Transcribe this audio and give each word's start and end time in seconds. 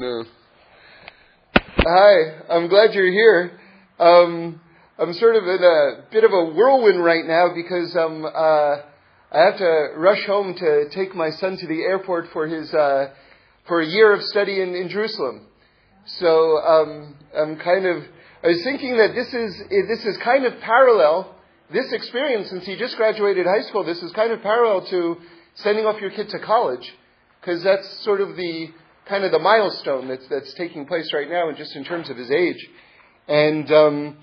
No. 0.00 0.22
Hi, 1.56 2.54
I'm 2.54 2.68
glad 2.68 2.94
you're 2.94 3.10
here. 3.10 3.58
Um, 3.98 4.60
I'm 4.96 5.12
sort 5.14 5.34
of 5.34 5.42
in 5.42 5.60
a 5.60 6.04
bit 6.12 6.22
of 6.22 6.30
a 6.30 6.54
whirlwind 6.54 7.02
right 7.02 7.26
now 7.26 7.48
because 7.52 7.96
um, 7.96 8.24
uh, 8.24 8.28
I 8.28 9.40
have 9.44 9.58
to 9.58 9.88
rush 9.96 10.24
home 10.24 10.54
to 10.54 10.88
take 10.94 11.16
my 11.16 11.30
son 11.30 11.56
to 11.56 11.66
the 11.66 11.80
airport 11.80 12.26
for 12.32 12.46
his 12.46 12.72
uh, 12.72 13.06
for 13.66 13.80
a 13.80 13.86
year 13.86 14.14
of 14.14 14.22
study 14.22 14.62
in, 14.62 14.76
in 14.76 14.88
Jerusalem. 14.88 15.48
So 16.06 16.58
um, 16.58 17.16
I'm 17.36 17.56
kind 17.56 17.84
of 17.84 18.04
I 18.44 18.46
was 18.46 18.62
thinking 18.62 18.98
that 18.98 19.16
this 19.16 19.34
is 19.34 19.60
this 19.88 20.04
is 20.04 20.16
kind 20.22 20.44
of 20.44 20.60
parallel. 20.60 21.34
This 21.72 21.92
experience, 21.92 22.50
since 22.50 22.64
he 22.64 22.76
just 22.76 22.96
graduated 22.96 23.46
high 23.46 23.66
school, 23.68 23.82
this 23.82 24.00
is 24.04 24.12
kind 24.12 24.30
of 24.30 24.42
parallel 24.42 24.86
to 24.90 25.16
sending 25.56 25.86
off 25.86 26.00
your 26.00 26.10
kid 26.10 26.28
to 26.28 26.38
college, 26.38 26.88
because 27.40 27.64
that's 27.64 28.04
sort 28.04 28.20
of 28.20 28.36
the 28.36 28.68
kind 29.08 29.24
of 29.24 29.32
the 29.32 29.38
milestone 29.38 30.08
that's 30.08 30.26
that's 30.28 30.52
taking 30.54 30.86
place 30.86 31.12
right 31.12 31.28
now, 31.28 31.48
and 31.48 31.56
just 31.56 31.74
in 31.74 31.84
terms 31.84 32.10
of 32.10 32.16
his 32.16 32.30
age. 32.30 32.68
And 33.26 33.70
um, 33.72 34.16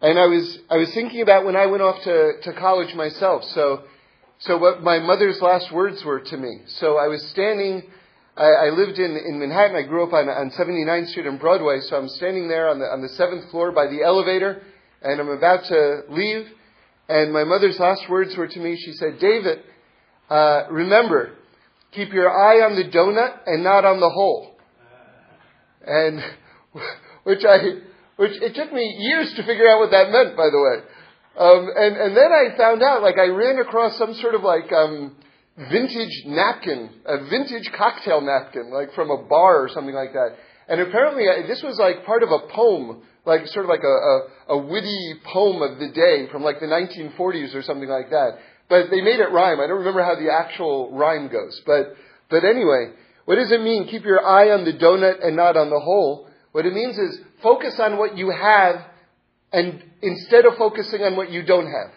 and 0.00 0.18
I 0.18 0.26
was 0.26 0.58
I 0.70 0.76
was 0.76 0.92
thinking 0.92 1.22
about 1.22 1.44
when 1.44 1.56
I 1.56 1.66
went 1.66 1.82
off 1.82 2.02
to, 2.04 2.32
to 2.42 2.52
college 2.52 2.94
myself. 2.94 3.44
So 3.54 3.84
so 4.40 4.58
what 4.58 4.82
my 4.82 4.98
mother's 4.98 5.40
last 5.40 5.72
words 5.72 6.04
were 6.04 6.20
to 6.20 6.36
me. 6.36 6.60
So 6.66 6.98
I 6.98 7.08
was 7.08 7.22
standing. 7.30 7.82
I, 8.36 8.66
I 8.66 8.68
lived 8.68 8.98
in, 8.98 9.16
in 9.16 9.38
Manhattan. 9.38 9.74
I 9.76 9.88
grew 9.88 10.06
up 10.06 10.12
on, 10.12 10.28
on 10.28 10.50
79th 10.50 11.08
Street 11.08 11.24
and 11.24 11.40
Broadway. 11.40 11.80
So 11.80 11.96
I'm 11.96 12.10
standing 12.10 12.48
there 12.48 12.68
on 12.68 12.78
the 12.78 12.84
on 12.84 13.00
the 13.00 13.08
seventh 13.10 13.50
floor 13.50 13.72
by 13.72 13.86
the 13.86 14.02
elevator, 14.02 14.62
and 15.02 15.20
I'm 15.20 15.30
about 15.30 15.64
to 15.64 16.02
leave. 16.10 16.46
And 17.08 17.32
my 17.32 17.44
mother's 17.44 17.78
last 17.78 18.08
words 18.10 18.36
were 18.36 18.48
to 18.48 18.58
me. 18.58 18.76
She 18.76 18.92
said, 18.92 19.18
"David, 19.18 19.60
uh, 20.28 20.64
remember, 20.70 21.32
keep 21.96 22.12
your 22.12 22.30
eye 22.30 22.60
on 22.60 22.76
the 22.76 22.84
donut 22.84 23.40
and 23.46 23.64
not 23.64 23.84
on 23.84 23.98
the 23.98 24.10
hole." 24.10 24.56
And 25.84 26.22
which 27.24 27.44
I 27.44 27.58
which 28.16 28.32
it 28.40 28.54
took 28.54 28.72
me 28.72 28.96
years 29.00 29.32
to 29.36 29.42
figure 29.42 29.68
out 29.68 29.80
what 29.80 29.90
that 29.90 30.10
meant, 30.10 30.36
by 30.36 30.48
the 30.50 30.60
way. 30.60 30.84
Um, 31.38 31.68
and, 31.76 31.96
and 31.96 32.16
then 32.16 32.32
I 32.32 32.56
found 32.56 32.82
out, 32.82 33.02
like, 33.02 33.18
I 33.18 33.26
ran 33.26 33.58
across 33.58 33.98
some 33.98 34.14
sort 34.14 34.34
of 34.34 34.42
like 34.42 34.72
um, 34.72 35.14
vintage 35.70 36.24
napkin, 36.24 36.88
a 37.04 37.28
vintage 37.28 37.70
cocktail 37.76 38.22
napkin, 38.22 38.72
like 38.72 38.94
from 38.94 39.10
a 39.10 39.22
bar 39.28 39.62
or 39.62 39.68
something 39.68 39.94
like 39.94 40.14
that. 40.14 40.36
And 40.68 40.80
apparently, 40.80 41.24
uh, 41.28 41.46
this 41.46 41.62
was 41.62 41.78
like 41.78 42.06
part 42.06 42.22
of 42.22 42.30
a 42.30 42.48
poem, 42.48 43.02
like 43.26 43.46
sort 43.48 43.66
of 43.66 43.68
like 43.68 43.84
a, 43.84 43.86
a, 43.86 44.56
a 44.56 44.66
witty 44.66 45.14
poem 45.24 45.60
of 45.60 45.78
the 45.78 45.88
day 45.88 46.26
from 46.32 46.42
like 46.42 46.58
the 46.58 46.66
1940s 46.66 47.54
or 47.54 47.62
something 47.62 47.88
like 47.88 48.08
that. 48.10 48.38
But 48.68 48.90
they 48.90 49.00
made 49.00 49.20
it 49.20 49.30
rhyme. 49.30 49.60
I 49.60 49.66
don't 49.66 49.78
remember 49.78 50.02
how 50.02 50.16
the 50.16 50.32
actual 50.32 50.90
rhyme 50.92 51.28
goes. 51.28 51.60
But, 51.64 51.94
but 52.28 52.44
anyway, 52.44 52.92
what 53.24 53.36
does 53.36 53.52
it 53.52 53.60
mean? 53.60 53.86
Keep 53.88 54.04
your 54.04 54.24
eye 54.24 54.50
on 54.50 54.64
the 54.64 54.72
donut 54.72 55.24
and 55.24 55.36
not 55.36 55.56
on 55.56 55.70
the 55.70 55.80
hole. 55.80 56.28
What 56.52 56.66
it 56.66 56.72
means 56.72 56.98
is 56.98 57.20
focus 57.42 57.78
on 57.78 57.98
what 57.98 58.16
you 58.16 58.30
have 58.30 58.76
and 59.52 59.82
instead 60.02 60.46
of 60.46 60.56
focusing 60.56 61.02
on 61.02 61.16
what 61.16 61.30
you 61.30 61.44
don't 61.44 61.66
have. 61.66 61.92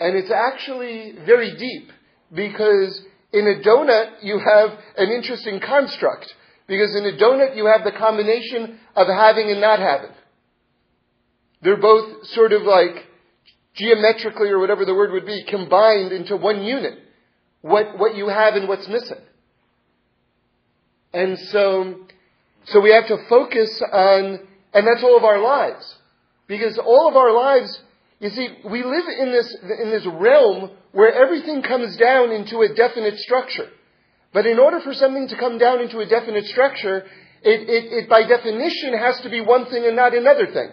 And 0.00 0.16
it's 0.16 0.32
actually 0.32 1.14
very 1.24 1.56
deep 1.56 1.90
because 2.34 3.00
in 3.32 3.46
a 3.46 3.66
donut 3.66 4.22
you 4.22 4.38
have 4.38 4.70
an 4.96 5.10
interesting 5.10 5.60
construct. 5.60 6.32
Because 6.66 6.96
in 6.96 7.04
a 7.04 7.16
donut 7.16 7.56
you 7.56 7.66
have 7.66 7.84
the 7.84 7.96
combination 7.96 8.78
of 8.96 9.06
having 9.06 9.50
and 9.50 9.60
not 9.60 9.78
having. 9.78 10.10
They're 11.62 11.80
both 11.80 12.26
sort 12.28 12.52
of 12.52 12.62
like 12.62 13.06
geometrically 13.74 14.50
or 14.50 14.58
whatever 14.58 14.84
the 14.84 14.94
word 14.94 15.12
would 15.12 15.26
be 15.26 15.44
combined 15.48 16.12
into 16.12 16.36
one 16.36 16.62
unit. 16.62 16.98
What, 17.60 17.98
what 17.98 18.16
you 18.16 18.28
have 18.28 18.54
and 18.54 18.68
what's 18.68 18.88
missing. 18.88 19.18
And 21.12 21.38
so 21.38 22.06
so 22.66 22.80
we 22.80 22.92
have 22.92 23.08
to 23.08 23.18
focus 23.28 23.82
on, 23.92 24.40
and 24.72 24.86
that's 24.86 25.02
all 25.02 25.16
of 25.16 25.24
our 25.24 25.40
lives. 25.40 25.96
Because 26.46 26.78
all 26.78 27.08
of 27.08 27.16
our 27.16 27.32
lives, 27.32 27.80
you 28.20 28.30
see, 28.30 28.48
we 28.68 28.84
live 28.84 29.04
in 29.20 29.32
this, 29.32 29.56
in 29.82 29.90
this 29.90 30.06
realm 30.06 30.70
where 30.92 31.12
everything 31.12 31.62
comes 31.62 31.96
down 31.96 32.30
into 32.30 32.60
a 32.60 32.74
definite 32.74 33.18
structure. 33.18 33.68
But 34.32 34.46
in 34.46 34.58
order 34.58 34.80
for 34.80 34.94
something 34.94 35.28
to 35.28 35.36
come 35.36 35.58
down 35.58 35.80
into 35.80 35.98
a 35.98 36.06
definite 36.06 36.44
structure, 36.46 37.04
it, 37.42 37.68
it, 37.68 38.04
it 38.04 38.08
by 38.08 38.26
definition 38.26 38.96
has 38.96 39.20
to 39.22 39.30
be 39.30 39.40
one 39.40 39.66
thing 39.66 39.84
and 39.84 39.96
not 39.96 40.14
another 40.14 40.46
thing. 40.46 40.70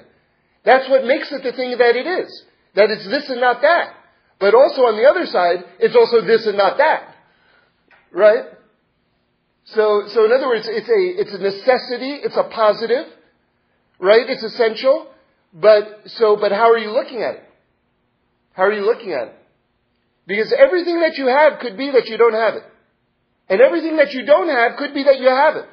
That's 0.63 0.89
what 0.89 1.05
makes 1.05 1.31
it 1.31 1.43
the 1.43 1.53
thing 1.53 1.75
that 1.77 1.95
it 1.95 2.05
is. 2.05 2.43
That 2.75 2.89
it's 2.89 3.07
this 3.07 3.29
and 3.29 3.41
not 3.41 3.61
that. 3.61 3.93
But 4.39 4.53
also 4.53 4.83
on 4.83 4.95
the 4.95 5.07
other 5.09 5.25
side, 5.25 5.65
it's 5.79 5.95
also 5.95 6.25
this 6.25 6.45
and 6.45 6.57
not 6.57 6.77
that. 6.77 7.15
Right? 8.11 8.45
So, 9.65 10.03
so 10.07 10.25
in 10.25 10.31
other 10.31 10.47
words, 10.47 10.67
it's 10.67 10.89
a, 10.89 11.01
it's 11.21 11.33
a 11.33 11.37
necessity, 11.37 12.21
it's 12.23 12.37
a 12.37 12.49
positive, 12.49 13.05
right? 13.99 14.27
It's 14.27 14.43
essential. 14.43 15.07
But, 15.53 16.07
so, 16.07 16.37
but 16.39 16.51
how 16.51 16.71
are 16.71 16.77
you 16.77 16.91
looking 16.91 17.21
at 17.21 17.35
it? 17.35 17.43
How 18.53 18.63
are 18.63 18.73
you 18.73 18.85
looking 18.85 19.13
at 19.13 19.29
it? 19.29 19.35
Because 20.27 20.53
everything 20.53 20.99
that 21.01 21.17
you 21.17 21.27
have 21.27 21.59
could 21.59 21.77
be 21.77 21.91
that 21.91 22.07
you 22.07 22.17
don't 22.17 22.33
have 22.33 22.55
it. 22.55 22.63
And 23.49 23.61
everything 23.61 23.97
that 23.97 24.13
you 24.13 24.25
don't 24.25 24.47
have 24.47 24.77
could 24.77 24.93
be 24.93 25.03
that 25.03 25.19
you 25.19 25.27
have 25.27 25.55
it. 25.55 25.65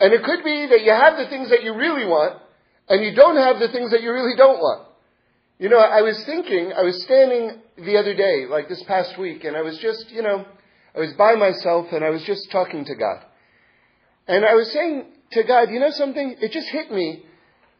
And 0.00 0.12
it 0.12 0.24
could 0.24 0.42
be 0.42 0.66
that 0.70 0.82
you 0.82 0.90
have 0.90 1.18
the 1.18 1.28
things 1.28 1.50
that 1.50 1.62
you 1.62 1.74
really 1.74 2.06
want, 2.06 2.40
and 2.88 3.04
you 3.04 3.14
don't 3.14 3.36
have 3.36 3.58
the 3.60 3.68
things 3.68 3.90
that 3.92 4.02
you 4.02 4.12
really 4.12 4.36
don't 4.36 4.58
want. 4.58 4.88
You 5.58 5.68
know, 5.68 5.78
I 5.78 6.02
was 6.02 6.22
thinking, 6.24 6.72
I 6.76 6.82
was 6.82 7.00
standing 7.04 7.60
the 7.76 7.96
other 7.96 8.14
day, 8.14 8.46
like 8.48 8.68
this 8.68 8.82
past 8.84 9.18
week, 9.18 9.44
and 9.44 9.56
I 9.56 9.62
was 9.62 9.78
just, 9.78 10.10
you 10.10 10.22
know, 10.22 10.44
I 10.94 10.98
was 10.98 11.12
by 11.14 11.34
myself 11.36 11.86
and 11.92 12.04
I 12.04 12.10
was 12.10 12.24
just 12.24 12.50
talking 12.50 12.84
to 12.84 12.94
God. 12.94 13.20
And 14.26 14.44
I 14.44 14.54
was 14.54 14.72
saying 14.72 15.04
to 15.32 15.42
God, 15.44 15.70
you 15.70 15.78
know 15.78 15.90
something? 15.90 16.36
It 16.40 16.50
just 16.50 16.68
hit 16.68 16.90
me. 16.90 17.24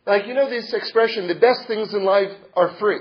Like, 0.06 0.26
you 0.26 0.34
know 0.34 0.48
this 0.48 0.72
expression, 0.72 1.26
the 1.26 1.34
best 1.34 1.66
things 1.66 1.94
in 1.94 2.04
life 2.04 2.30
are 2.54 2.76
free. 2.78 3.00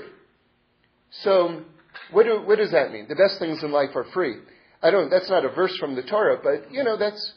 So, 1.21 1.63
what, 2.11 2.23
do, 2.23 2.41
what 2.45 2.57
does 2.57 2.71
that 2.71 2.91
mean? 2.91 3.07
The 3.07 3.15
best 3.15 3.39
things 3.39 3.61
in 3.61 3.71
life 3.71 3.89
are 3.95 4.05
free. 4.13 4.37
I 4.81 4.89
don't, 4.89 5.09
that's 5.09 5.29
not 5.29 5.45
a 5.45 5.49
verse 5.49 5.75
from 5.77 5.95
the 5.95 6.03
Torah, 6.03 6.39
but, 6.41 6.71
you 6.71 6.83
know, 6.83 6.97
that's, 6.97 7.33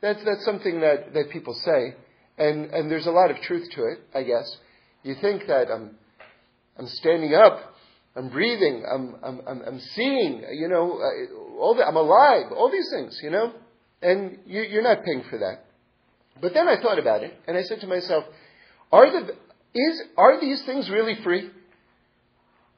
that's, 0.00 0.24
that's 0.24 0.44
something 0.44 0.80
that, 0.80 1.12
that 1.12 1.30
people 1.30 1.54
say. 1.54 1.96
And, 2.38 2.66
and 2.66 2.90
there's 2.90 3.06
a 3.06 3.10
lot 3.10 3.30
of 3.30 3.38
truth 3.38 3.68
to 3.72 3.84
it, 3.84 4.00
I 4.14 4.22
guess. 4.22 4.56
You 5.02 5.16
think 5.20 5.46
that 5.48 5.70
I'm, 5.70 5.96
I'm 6.78 6.86
standing 6.86 7.34
up, 7.34 7.74
I'm 8.16 8.28
breathing, 8.28 8.84
I'm, 8.90 9.16
I'm, 9.22 9.40
I'm, 9.46 9.62
I'm 9.66 9.80
seeing, 9.94 10.44
you 10.52 10.68
know, 10.68 10.98
uh, 10.98 11.60
all 11.60 11.74
the, 11.74 11.84
I'm 11.84 11.96
alive, 11.96 12.52
all 12.56 12.70
these 12.70 12.90
things, 12.90 13.18
you 13.22 13.30
know? 13.30 13.52
And 14.00 14.38
you, 14.46 14.62
you're 14.62 14.82
not 14.82 15.04
paying 15.04 15.24
for 15.30 15.38
that. 15.38 15.64
But 16.40 16.54
then 16.54 16.68
I 16.68 16.80
thought 16.80 16.98
about 16.98 17.22
it, 17.22 17.34
and 17.46 17.56
I 17.56 17.62
said 17.62 17.80
to 17.80 17.86
myself, 17.86 18.24
are, 18.90 19.10
the, 19.10 19.32
is, 19.74 20.02
are 20.16 20.40
these 20.40 20.62
things 20.66 20.90
really 20.90 21.16
free? 21.22 21.50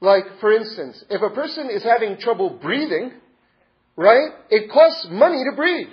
Like, 0.01 0.23
for 0.39 0.53
instance, 0.53 1.03
if 1.09 1.21
a 1.21 1.33
person 1.33 1.69
is 1.69 1.83
having 1.83 2.17
trouble 2.17 2.59
breathing, 2.61 3.11
right, 3.95 4.29
it 4.49 4.69
costs 4.71 5.07
money 5.09 5.43
to 5.49 5.55
breathe. 5.55 5.89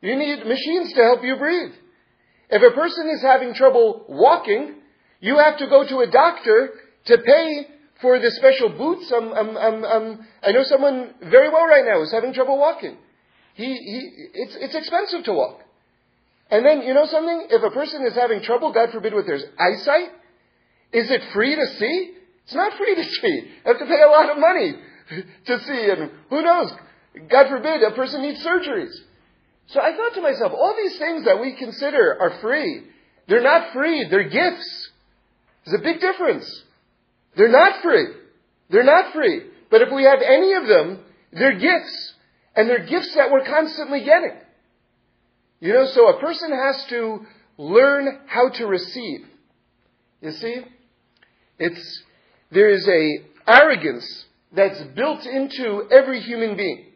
You 0.00 0.16
need 0.16 0.46
machines 0.46 0.92
to 0.94 1.02
help 1.02 1.24
you 1.24 1.36
breathe. 1.36 1.72
If 2.50 2.62
a 2.62 2.74
person 2.74 3.10
is 3.14 3.22
having 3.22 3.54
trouble 3.54 4.04
walking, 4.08 4.76
you 5.20 5.38
have 5.38 5.58
to 5.58 5.66
go 5.66 5.86
to 5.88 5.98
a 6.00 6.10
doctor 6.10 6.70
to 7.06 7.18
pay 7.18 7.66
for 8.00 8.18
the 8.18 8.30
special 8.30 8.70
boots. 8.70 9.10
I'm, 9.14 9.32
I'm, 9.32 9.56
I'm, 9.56 9.84
I'm, 9.84 10.26
i 10.42 10.52
know 10.52 10.62
someone 10.64 11.14
very 11.30 11.48
well 11.48 11.66
right 11.66 11.84
now 11.84 12.00
who's 12.00 12.12
having 12.12 12.32
trouble 12.32 12.58
walking. 12.58 12.96
He, 13.54 13.64
he, 13.64 14.28
it's, 14.34 14.56
it's 14.56 14.74
expensive 14.74 15.24
to 15.24 15.32
walk. 15.32 15.60
And 16.50 16.64
then, 16.64 16.82
you 16.82 16.94
know 16.94 17.06
something? 17.06 17.48
If 17.50 17.62
a 17.62 17.70
person 17.70 18.04
is 18.06 18.14
having 18.14 18.42
trouble, 18.42 18.72
God 18.72 18.90
forbid, 18.92 19.14
with 19.14 19.26
their 19.26 19.40
eyesight, 19.58 20.10
is 20.92 21.10
it 21.10 21.22
free 21.32 21.56
to 21.56 21.66
see? 21.66 22.12
It's 22.44 22.54
not 22.54 22.76
free 22.76 22.94
to 22.94 23.04
see. 23.04 23.42
You 23.64 23.72
have 23.72 23.78
to 23.78 23.86
pay 23.86 24.00
a 24.00 24.08
lot 24.08 24.30
of 24.30 24.38
money 24.38 24.74
to 25.46 25.60
see. 25.64 25.90
And 25.90 26.10
who 26.30 26.42
knows? 26.42 26.72
God 27.28 27.48
forbid, 27.48 27.82
a 27.82 27.92
person 27.92 28.22
needs 28.22 28.44
surgeries. 28.44 28.92
So 29.68 29.80
I 29.80 29.96
thought 29.96 30.14
to 30.14 30.20
myself, 30.20 30.52
all 30.52 30.76
these 30.76 30.96
things 30.98 31.24
that 31.24 31.40
we 31.40 31.54
consider 31.54 32.16
are 32.20 32.38
free, 32.40 32.84
they're 33.26 33.42
not 33.42 33.72
free, 33.72 34.06
they're 34.08 34.28
gifts. 34.28 34.90
There's 35.64 35.80
a 35.80 35.82
big 35.82 36.00
difference. 36.00 36.62
They're 37.36 37.52
not 37.52 37.82
free. 37.82 38.06
They're 38.70 38.84
not 38.84 39.12
free. 39.12 39.42
But 39.70 39.82
if 39.82 39.88
we 39.94 40.04
have 40.04 40.20
any 40.22 40.54
of 40.54 40.66
them, 40.66 41.00
they're 41.32 41.58
gifts. 41.58 42.14
And 42.54 42.68
they're 42.68 42.86
gifts 42.86 43.14
that 43.14 43.30
we're 43.30 43.44
constantly 43.44 44.00
getting. 44.00 44.38
You 45.60 45.72
know, 45.74 45.86
so 45.86 46.08
a 46.08 46.20
person 46.20 46.50
has 46.50 46.84
to 46.90 47.26
learn 47.58 48.20
how 48.26 48.48
to 48.50 48.66
receive. 48.66 49.20
You 50.20 50.32
see? 50.32 50.56
It's, 51.58 52.02
there 52.50 52.70
is 52.70 52.88
a 52.88 53.50
arrogance 53.50 54.24
that's 54.54 54.80
built 54.94 55.24
into 55.26 55.84
every 55.90 56.20
human 56.20 56.56
being. 56.56 56.86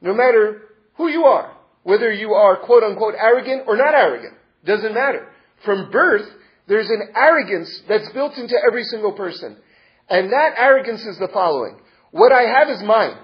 No 0.00 0.14
matter 0.14 0.62
who 0.96 1.08
you 1.08 1.24
are. 1.24 1.52
Whether 1.82 2.12
you 2.12 2.32
are 2.32 2.56
quote 2.56 2.82
unquote 2.82 3.14
arrogant 3.18 3.62
or 3.66 3.76
not 3.76 3.94
arrogant. 3.94 4.34
Doesn't 4.64 4.92
matter. 4.92 5.28
From 5.64 5.90
birth, 5.90 6.26
there's 6.66 6.90
an 6.90 7.14
arrogance 7.14 7.82
that's 7.88 8.10
built 8.10 8.36
into 8.36 8.56
every 8.66 8.82
single 8.84 9.12
person. 9.12 9.56
And 10.08 10.32
that 10.32 10.54
arrogance 10.56 11.04
is 11.04 11.18
the 11.18 11.28
following. 11.28 11.80
What 12.10 12.32
I 12.32 12.42
have 12.42 12.68
is 12.68 12.82
mine. 12.82 13.16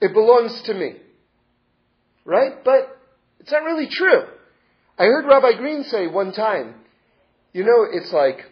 It 0.00 0.12
belongs 0.12 0.60
to 0.62 0.74
me. 0.74 0.94
Right? 2.24 2.64
But 2.64 2.98
it's 3.40 3.52
not 3.52 3.62
really 3.62 3.88
true. 3.88 4.24
I 4.98 5.04
heard 5.04 5.26
Rabbi 5.26 5.56
Green 5.58 5.84
say 5.84 6.06
one 6.06 6.32
time, 6.32 6.74
you 7.52 7.64
know, 7.64 7.86
it's 7.90 8.12
like 8.12 8.44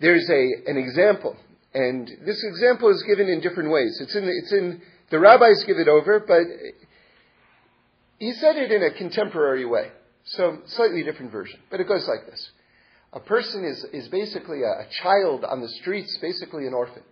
there's 0.00 0.28
a, 0.30 0.70
an 0.70 0.76
example, 0.76 1.36
and 1.74 2.08
this 2.24 2.42
example 2.44 2.88
is 2.90 3.02
given 3.02 3.28
in 3.28 3.40
different 3.40 3.70
ways. 3.70 3.98
It's 4.00 4.14
in, 4.14 4.24
it's 4.24 4.52
in, 4.52 4.80
the 5.10 5.18
rabbis 5.18 5.64
give 5.64 5.78
it 5.78 5.88
over, 5.88 6.20
but 6.20 6.42
he 8.18 8.32
said 8.32 8.56
it 8.56 8.70
in 8.70 8.82
a 8.82 8.92
contemporary 8.92 9.64
way. 9.64 9.90
So, 10.24 10.58
slightly 10.66 11.02
different 11.02 11.32
version. 11.32 11.58
But 11.70 11.80
it 11.80 11.88
goes 11.88 12.06
like 12.06 12.26
this. 12.26 12.50
A 13.12 13.20
person 13.20 13.64
is, 13.64 13.84
is 13.92 14.08
basically 14.08 14.62
a, 14.62 14.82
a 14.82 14.86
child 15.02 15.44
on 15.44 15.60
the 15.60 15.68
streets, 15.80 16.18
basically 16.20 16.66
an 16.66 16.74
orphan. 16.74 17.02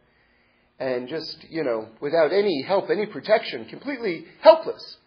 And 0.78 1.08
just, 1.08 1.46
you 1.48 1.64
know, 1.64 1.88
without 2.00 2.32
any 2.32 2.62
help, 2.62 2.90
any 2.90 3.06
protection, 3.06 3.64
completely 3.66 4.26
helpless. 4.42 4.98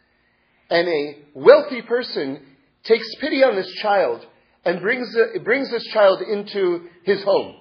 And 0.70 0.88
a 0.88 1.18
wealthy 1.36 1.84
person 1.84 2.42
takes 2.84 3.08
pity 3.22 3.44
on 3.44 3.56
this 3.56 3.72
child 3.82 4.26
and 4.66 4.82
brings, 4.82 5.16
brings 5.44 5.70
this 5.70 5.86
child 5.94 6.22
into 6.22 6.88
his 7.04 7.24
home 7.24 7.56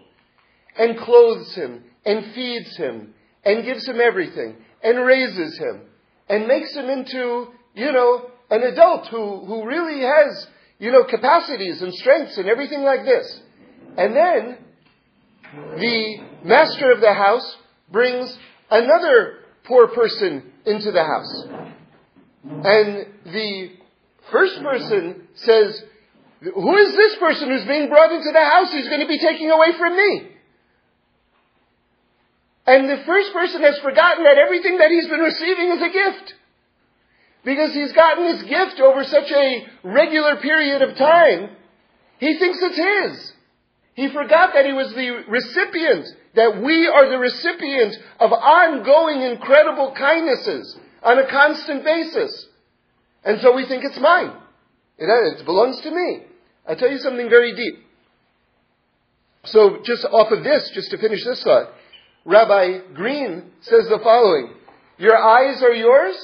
and 0.78 0.98
clothes 0.98 1.54
him 1.54 1.84
and 2.06 2.34
feeds 2.34 2.76
him 2.76 3.14
and 3.44 3.64
gives 3.64 3.86
him 3.86 4.00
everything 4.00 4.56
and 4.82 5.04
raises 5.04 5.58
him 5.58 5.82
and 6.28 6.46
makes 6.46 6.74
him 6.74 6.88
into, 6.88 7.48
you 7.74 7.92
know, 7.92 8.30
an 8.50 8.62
adult 8.62 9.08
who, 9.08 9.44
who 9.44 9.66
really 9.66 10.00
has, 10.00 10.46
you 10.78 10.92
know, 10.92 11.04
capacities 11.04 11.82
and 11.82 11.92
strengths 11.94 12.36
and 12.38 12.48
everything 12.48 12.82
like 12.82 13.04
this. 13.04 13.40
And 13.96 14.14
then 14.14 14.58
the 15.76 16.16
master 16.44 16.92
of 16.92 17.00
the 17.00 17.12
house 17.12 17.56
brings 17.90 18.36
another 18.70 19.38
poor 19.64 19.88
person 19.88 20.52
into 20.64 20.92
the 20.92 21.02
house. 21.02 21.46
And 22.44 23.06
the 23.24 23.70
first 24.30 24.62
person 24.62 25.28
says, 25.34 25.82
Who 26.42 26.76
is 26.76 26.94
this 26.94 27.16
person 27.16 27.48
who's 27.48 27.66
being 27.66 27.88
brought 27.88 28.12
into 28.12 28.30
the 28.32 28.44
house? 28.44 28.72
He's 28.72 28.88
going 28.88 29.00
to 29.00 29.08
be 29.08 29.18
taking 29.18 29.50
away 29.50 29.72
from 29.78 29.96
me. 29.96 30.28
And 32.66 32.88
the 32.88 33.02
first 33.06 33.32
person 33.32 33.62
has 33.62 33.78
forgotten 33.78 34.24
that 34.24 34.36
everything 34.36 34.78
that 34.78 34.90
he's 34.90 35.08
been 35.08 35.20
receiving 35.20 35.72
is 35.72 35.82
a 35.82 35.90
gift. 35.90 36.34
Because 37.44 37.72
he's 37.72 37.92
gotten 37.92 38.24
this 38.24 38.42
gift 38.42 38.80
over 38.80 39.04
such 39.04 39.30
a 39.30 39.66
regular 39.84 40.36
period 40.36 40.82
of 40.82 40.96
time, 40.96 41.50
he 42.18 42.38
thinks 42.38 42.58
it's 42.60 42.76
his. 42.76 43.32
He 43.94 44.08
forgot 44.08 44.54
that 44.54 44.64
he 44.64 44.72
was 44.72 44.92
the 44.94 45.24
recipient, 45.28 46.06
that 46.34 46.62
we 46.62 46.86
are 46.86 47.08
the 47.08 47.18
recipient 47.18 47.96
of 48.20 48.32
ongoing 48.32 49.22
incredible 49.22 49.94
kindnesses 49.96 50.78
on 51.02 51.18
a 51.18 51.28
constant 51.28 51.84
basis. 51.84 52.46
And 53.24 53.40
so 53.40 53.54
we 53.54 53.66
think 53.66 53.84
it's 53.84 53.98
mine. 53.98 54.32
It, 54.98 55.06
it 55.06 55.44
belongs 55.44 55.80
to 55.80 55.90
me. 55.90 56.22
I'll 56.68 56.76
tell 56.76 56.90
you 56.90 56.98
something 56.98 57.28
very 57.28 57.54
deep. 57.54 57.84
So 59.44 59.78
just 59.84 60.04
off 60.04 60.30
of 60.30 60.44
this, 60.44 60.70
just 60.74 60.90
to 60.90 60.98
finish 60.98 61.24
this 61.24 61.42
thought, 61.42 61.68
Rabbi 62.24 62.92
Green 62.94 63.50
says 63.62 63.88
the 63.88 63.98
following. 64.02 64.54
Your 64.98 65.16
eyes 65.16 65.62
are 65.62 65.72
yours, 65.72 66.14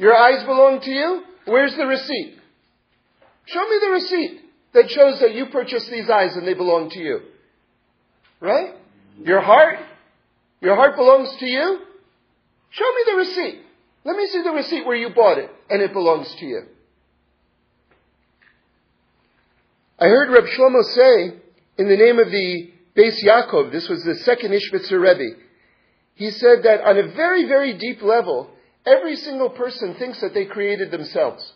your 0.00 0.16
eyes 0.16 0.42
belong 0.44 0.80
to 0.80 0.90
you? 0.90 1.22
Where's 1.44 1.76
the 1.76 1.86
receipt? 1.86 2.38
Show 3.44 3.68
me 3.68 3.78
the 3.82 3.90
receipt 3.90 4.40
that 4.72 4.90
shows 4.90 5.20
that 5.20 5.34
you 5.34 5.46
purchased 5.46 5.90
these 5.90 6.08
eyes 6.08 6.34
and 6.36 6.48
they 6.48 6.54
belong 6.54 6.88
to 6.88 6.98
you. 6.98 7.20
Right? 8.40 8.76
Your 9.22 9.42
heart? 9.42 9.78
Your 10.62 10.74
heart 10.74 10.96
belongs 10.96 11.36
to 11.38 11.46
you? 11.46 11.80
Show 12.70 12.84
me 12.84 13.12
the 13.12 13.16
receipt. 13.18 13.60
Let 14.04 14.16
me 14.16 14.26
see 14.28 14.42
the 14.42 14.52
receipt 14.52 14.86
where 14.86 14.96
you 14.96 15.10
bought 15.10 15.36
it 15.36 15.50
and 15.68 15.82
it 15.82 15.92
belongs 15.92 16.34
to 16.36 16.46
you. 16.46 16.62
I 19.98 20.06
heard 20.06 20.30
Reb 20.30 20.44
Shlomo 20.44 20.82
say, 20.82 21.36
in 21.76 21.88
the 21.88 21.96
name 21.96 22.18
of 22.18 22.30
the 22.30 22.72
Beis 22.96 23.22
Yaakov, 23.22 23.70
this 23.70 23.86
was 23.86 24.02
the 24.02 24.14
second 24.24 24.52
Ishbitzer 24.52 24.98
Rebbe, 24.98 25.36
he 26.14 26.30
said 26.30 26.62
that 26.62 26.80
on 26.84 26.96
a 26.96 27.14
very, 27.14 27.46
very 27.46 27.76
deep 27.76 28.00
level, 28.00 28.50
Every 28.90 29.16
single 29.16 29.50
person 29.50 29.94
thinks 29.98 30.20
that 30.20 30.34
they 30.34 30.46
created 30.46 30.90
themselves. 30.90 31.52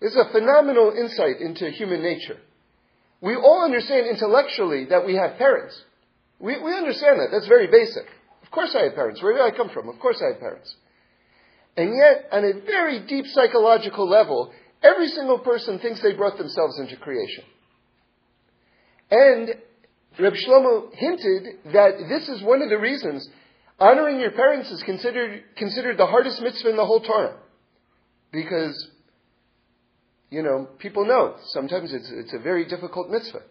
It's 0.00 0.16
a 0.16 0.32
phenomenal 0.32 0.92
insight 0.98 1.40
into 1.40 1.70
human 1.70 2.02
nature. 2.02 2.38
We 3.20 3.36
all 3.36 3.64
understand 3.64 4.06
intellectually 4.06 4.86
that 4.90 5.06
we 5.06 5.14
have 5.14 5.38
parents. 5.38 5.80
We, 6.38 6.60
we 6.62 6.74
understand 6.74 7.20
that. 7.20 7.28
That's 7.32 7.46
very 7.46 7.68
basic. 7.68 8.04
Of 8.42 8.50
course 8.50 8.76
I 8.78 8.84
have 8.84 8.94
parents. 8.94 9.22
Where 9.22 9.32
did 9.32 9.42
I 9.42 9.56
come 9.56 9.70
from? 9.70 9.88
Of 9.88 9.98
course 10.00 10.20
I 10.20 10.32
have 10.32 10.40
parents. 10.40 10.74
And 11.76 11.94
yet, 11.96 12.28
on 12.32 12.44
a 12.44 12.60
very 12.66 13.06
deep 13.06 13.24
psychological 13.26 14.08
level, 14.08 14.52
every 14.82 15.08
single 15.08 15.38
person 15.38 15.78
thinks 15.78 16.02
they 16.02 16.14
brought 16.14 16.38
themselves 16.38 16.78
into 16.78 16.96
creation. 16.96 17.44
And 19.10 19.54
Reb 20.18 20.34
Shlomo 20.34 20.92
hinted 20.92 21.72
that 21.72 21.92
this 22.08 22.28
is 22.28 22.42
one 22.42 22.62
of 22.62 22.68
the 22.68 22.78
reasons 22.78 23.28
Honoring 23.78 24.20
your 24.20 24.30
parents 24.30 24.70
is 24.70 24.82
considered, 24.84 25.42
considered 25.56 25.98
the 25.98 26.06
hardest 26.06 26.40
mitzvah 26.40 26.70
in 26.70 26.76
the 26.76 26.86
whole 26.86 27.00
Torah. 27.00 27.36
Because, 28.32 28.88
you 30.30 30.42
know, 30.42 30.68
people 30.78 31.04
know 31.04 31.36
sometimes 31.48 31.92
it's, 31.92 32.10
it's 32.12 32.34
a 32.34 32.38
very 32.38 32.66
difficult 32.66 33.10
mitzvah. 33.10 33.42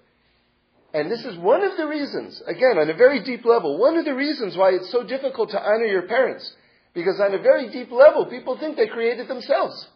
And 0.93 1.11
this 1.11 1.25
is 1.25 1.37
one 1.37 1.63
of 1.63 1.75
the 1.75 1.87
reasons, 1.87 2.41
again, 2.45 2.77
on 2.77 2.89
a 2.89 2.93
very 2.93 3.23
deep 3.23 3.43
level, 3.45 3.79
one 3.79 3.97
of 3.97 4.05
the 4.05 4.13
reasons 4.13 4.55
why 4.55 4.69
it's 4.69 4.91
so 4.91 5.03
difficult 5.03 5.49
to 5.49 5.59
honor 5.59 5.85
your 5.85 6.03
parents. 6.03 6.53
Because 6.93 7.19
on 7.19 7.33
a 7.33 7.41
very 7.41 7.71
deep 7.71 7.91
level, 7.91 8.27
people 8.27 8.57
think 8.59 8.77
they 8.77 8.87
created 8.87 9.27
themselves. 9.27 9.87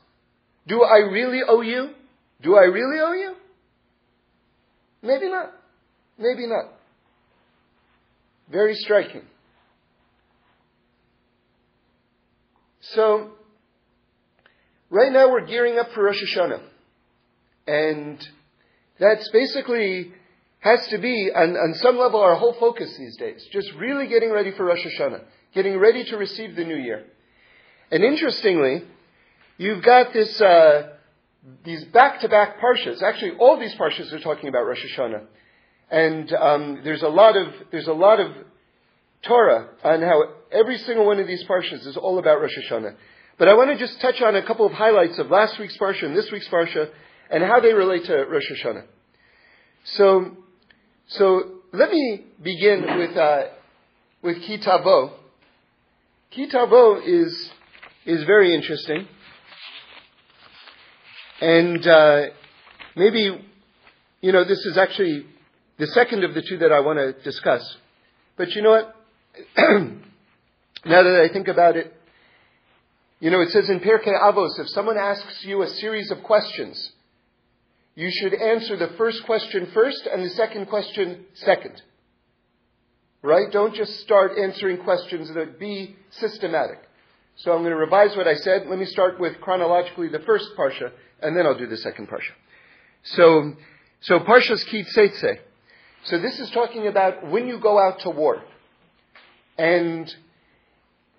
Do 0.68 0.82
I 0.84 0.98
really 0.98 1.42
owe 1.48 1.62
you? 1.62 1.92
Do 2.42 2.56
I 2.56 2.64
really 2.64 3.00
owe 3.00 3.14
you? 3.14 3.36
Maybe 5.04 5.30
not. 5.30 5.54
Maybe 6.18 6.48
not. 6.48 6.74
Very 8.52 8.74
striking. 8.74 9.22
So, 12.94 13.32
right 14.90 15.12
now 15.12 15.30
we're 15.30 15.46
gearing 15.46 15.78
up 15.78 15.92
for 15.92 16.04
Rosh 16.04 16.22
Hashanah. 16.24 16.62
And 17.68 18.28
that's 19.00 19.30
basically 19.32 20.14
has 20.60 20.88
to 20.88 20.98
be, 20.98 21.30
on, 21.36 21.56
on 21.56 21.74
some 21.76 21.98
level, 21.98 22.22
our 22.22 22.36
whole 22.36 22.54
focus 22.54 22.96
these 22.98 23.18
days. 23.18 23.46
Just 23.52 23.74
really 23.74 24.08
getting 24.08 24.32
ready 24.32 24.52
for 24.52 24.66
Rosh 24.66 24.86
Hashanah. 24.86 25.24
Getting 25.54 25.78
ready 25.78 26.04
to 26.06 26.18
receive 26.18 26.56
the 26.56 26.64
new 26.64 26.78
year. 26.78 27.06
And 27.92 28.04
interestingly, 28.04 28.84
you've 29.58 29.84
got 29.84 30.14
this, 30.14 30.40
uh, 30.42 30.90
these 31.64 31.84
back-to-back 31.86 32.60
parshas. 32.60 33.02
Actually, 33.02 33.32
all 33.40 33.60
these 33.60 33.74
parshas 33.76 34.12
are 34.14 34.20
talking 34.20 34.50
about 34.50 34.66
Rosh 34.66 34.84
Hashanah. 34.98 35.26
And 35.90 36.34
um, 36.34 36.82
there's 36.84 37.02
a 37.02 37.08
lot 37.08 37.38
of 37.38 37.48
there's 37.72 37.88
a 37.88 37.94
lot 37.94 38.20
of 38.20 38.32
Torah 39.24 39.70
on 39.84 40.02
how 40.02 40.24
every 40.52 40.78
single 40.80 41.06
one 41.06 41.20
of 41.20 41.28
these 41.28 41.44
parshas 41.46 41.86
is 41.86 41.98
all 41.98 42.20
about 42.20 42.42
Rosh 42.42 42.58
Hashanah. 42.58 42.96
But 43.38 43.48
I 43.48 43.54
want 43.54 43.70
to 43.72 43.78
just 43.78 44.00
touch 44.02 44.22
on 44.22 44.36
a 44.36 44.44
couple 44.44 44.66
of 44.66 44.74
highlights 44.74 45.20
of 45.20 45.30
last 45.30 45.60
week's 45.60 45.78
parsha 45.78 46.04
and 46.04 46.16
this 46.16 46.32
week's 46.32 46.48
parsha 46.48 46.90
and 47.30 47.44
how 47.44 47.60
they 47.60 47.74
relate 47.74 48.06
to 48.06 48.26
Rosh 48.26 48.50
Hashanah. 48.52 48.86
So, 49.84 50.38
so 51.08 51.58
let 51.72 51.92
me 51.92 52.26
begin 52.42 52.98
with 52.98 53.16
uh, 53.16 53.44
with 54.22 54.42
Ki 54.42 54.58
Tavo. 54.58 55.12
Kitavo 56.36 57.02
is 57.06 57.52
is 58.06 58.24
very 58.24 58.54
interesting, 58.54 59.08
and 61.42 61.86
uh, 61.88 62.26
maybe 62.96 63.46
you 64.22 64.32
know 64.32 64.44
this 64.44 64.60
is 64.66 64.78
actually 64.78 65.26
the 65.78 65.88
second 65.88 66.24
of 66.24 66.34
the 66.34 66.42
two 66.42 66.58
that 66.58 66.72
I 66.72 66.80
want 66.82 67.00
to 67.00 67.14
discuss. 67.24 67.78
But 68.36 68.52
you 68.52 68.62
know 68.62 68.72
what? 68.72 68.96
now 69.58 71.04
that 71.04 71.28
I 71.30 71.34
think 71.34 71.48
about 71.48 71.76
it, 71.76 71.94
you 73.20 73.32
know, 73.32 73.42
it 73.42 73.50
says 73.50 73.70
in 73.70 73.80
Pirkei 73.80 74.14
Avos, 74.20 74.60
if 74.60 74.68
someone 74.70 74.98
asks 74.98 75.44
you 75.44 75.64
a 75.64 75.68
series 75.68 76.12
of 76.12 76.24
questions, 76.24 76.92
you 77.96 78.12
should 78.12 78.34
answer 78.36 78.78
the 78.78 78.90
first 78.98 79.24
question 79.26 79.72
first 79.74 80.08
and 80.12 80.24
the 80.24 80.30
second 80.30 80.68
question 80.68 81.26
second. 81.34 81.82
Right? 83.24 83.52
Don't 83.52 83.74
just 83.74 84.00
start 84.02 84.38
answering 84.38 84.78
questions 84.84 85.34
that 85.34 85.60
be 85.60 85.96
systematic. 86.12 86.80
So 87.38 87.52
I'm 87.52 87.60
going 87.60 87.72
to 87.72 87.78
revise 87.78 88.16
what 88.16 88.28
I 88.28 88.36
said. 88.36 88.68
Let 88.68 88.78
me 88.78 88.86
start 88.86 89.20
with 89.20 89.42
chronologically 89.42 90.10
the 90.10 90.20
first 90.20 90.50
parsha, 90.58 90.92
and 91.22 91.36
then 91.36 91.46
I'll 91.46 91.58
do 91.58 91.68
the 91.68 91.78
second 91.78 92.08
parsha. 92.08 92.34
So, 93.04 93.54
so 94.02 94.20
parshas 94.20 94.64
Ki 94.70 94.84
Tzeitze. 94.84 95.40
So 96.06 96.20
this 96.20 96.40
is 96.40 96.52
talking 96.52 96.88
about 96.88 97.28
when 97.28 97.48
you 97.48 97.60
go 97.60 97.80
out 97.80 98.00
to 98.02 98.12
war. 98.12 98.44
And 99.58 100.14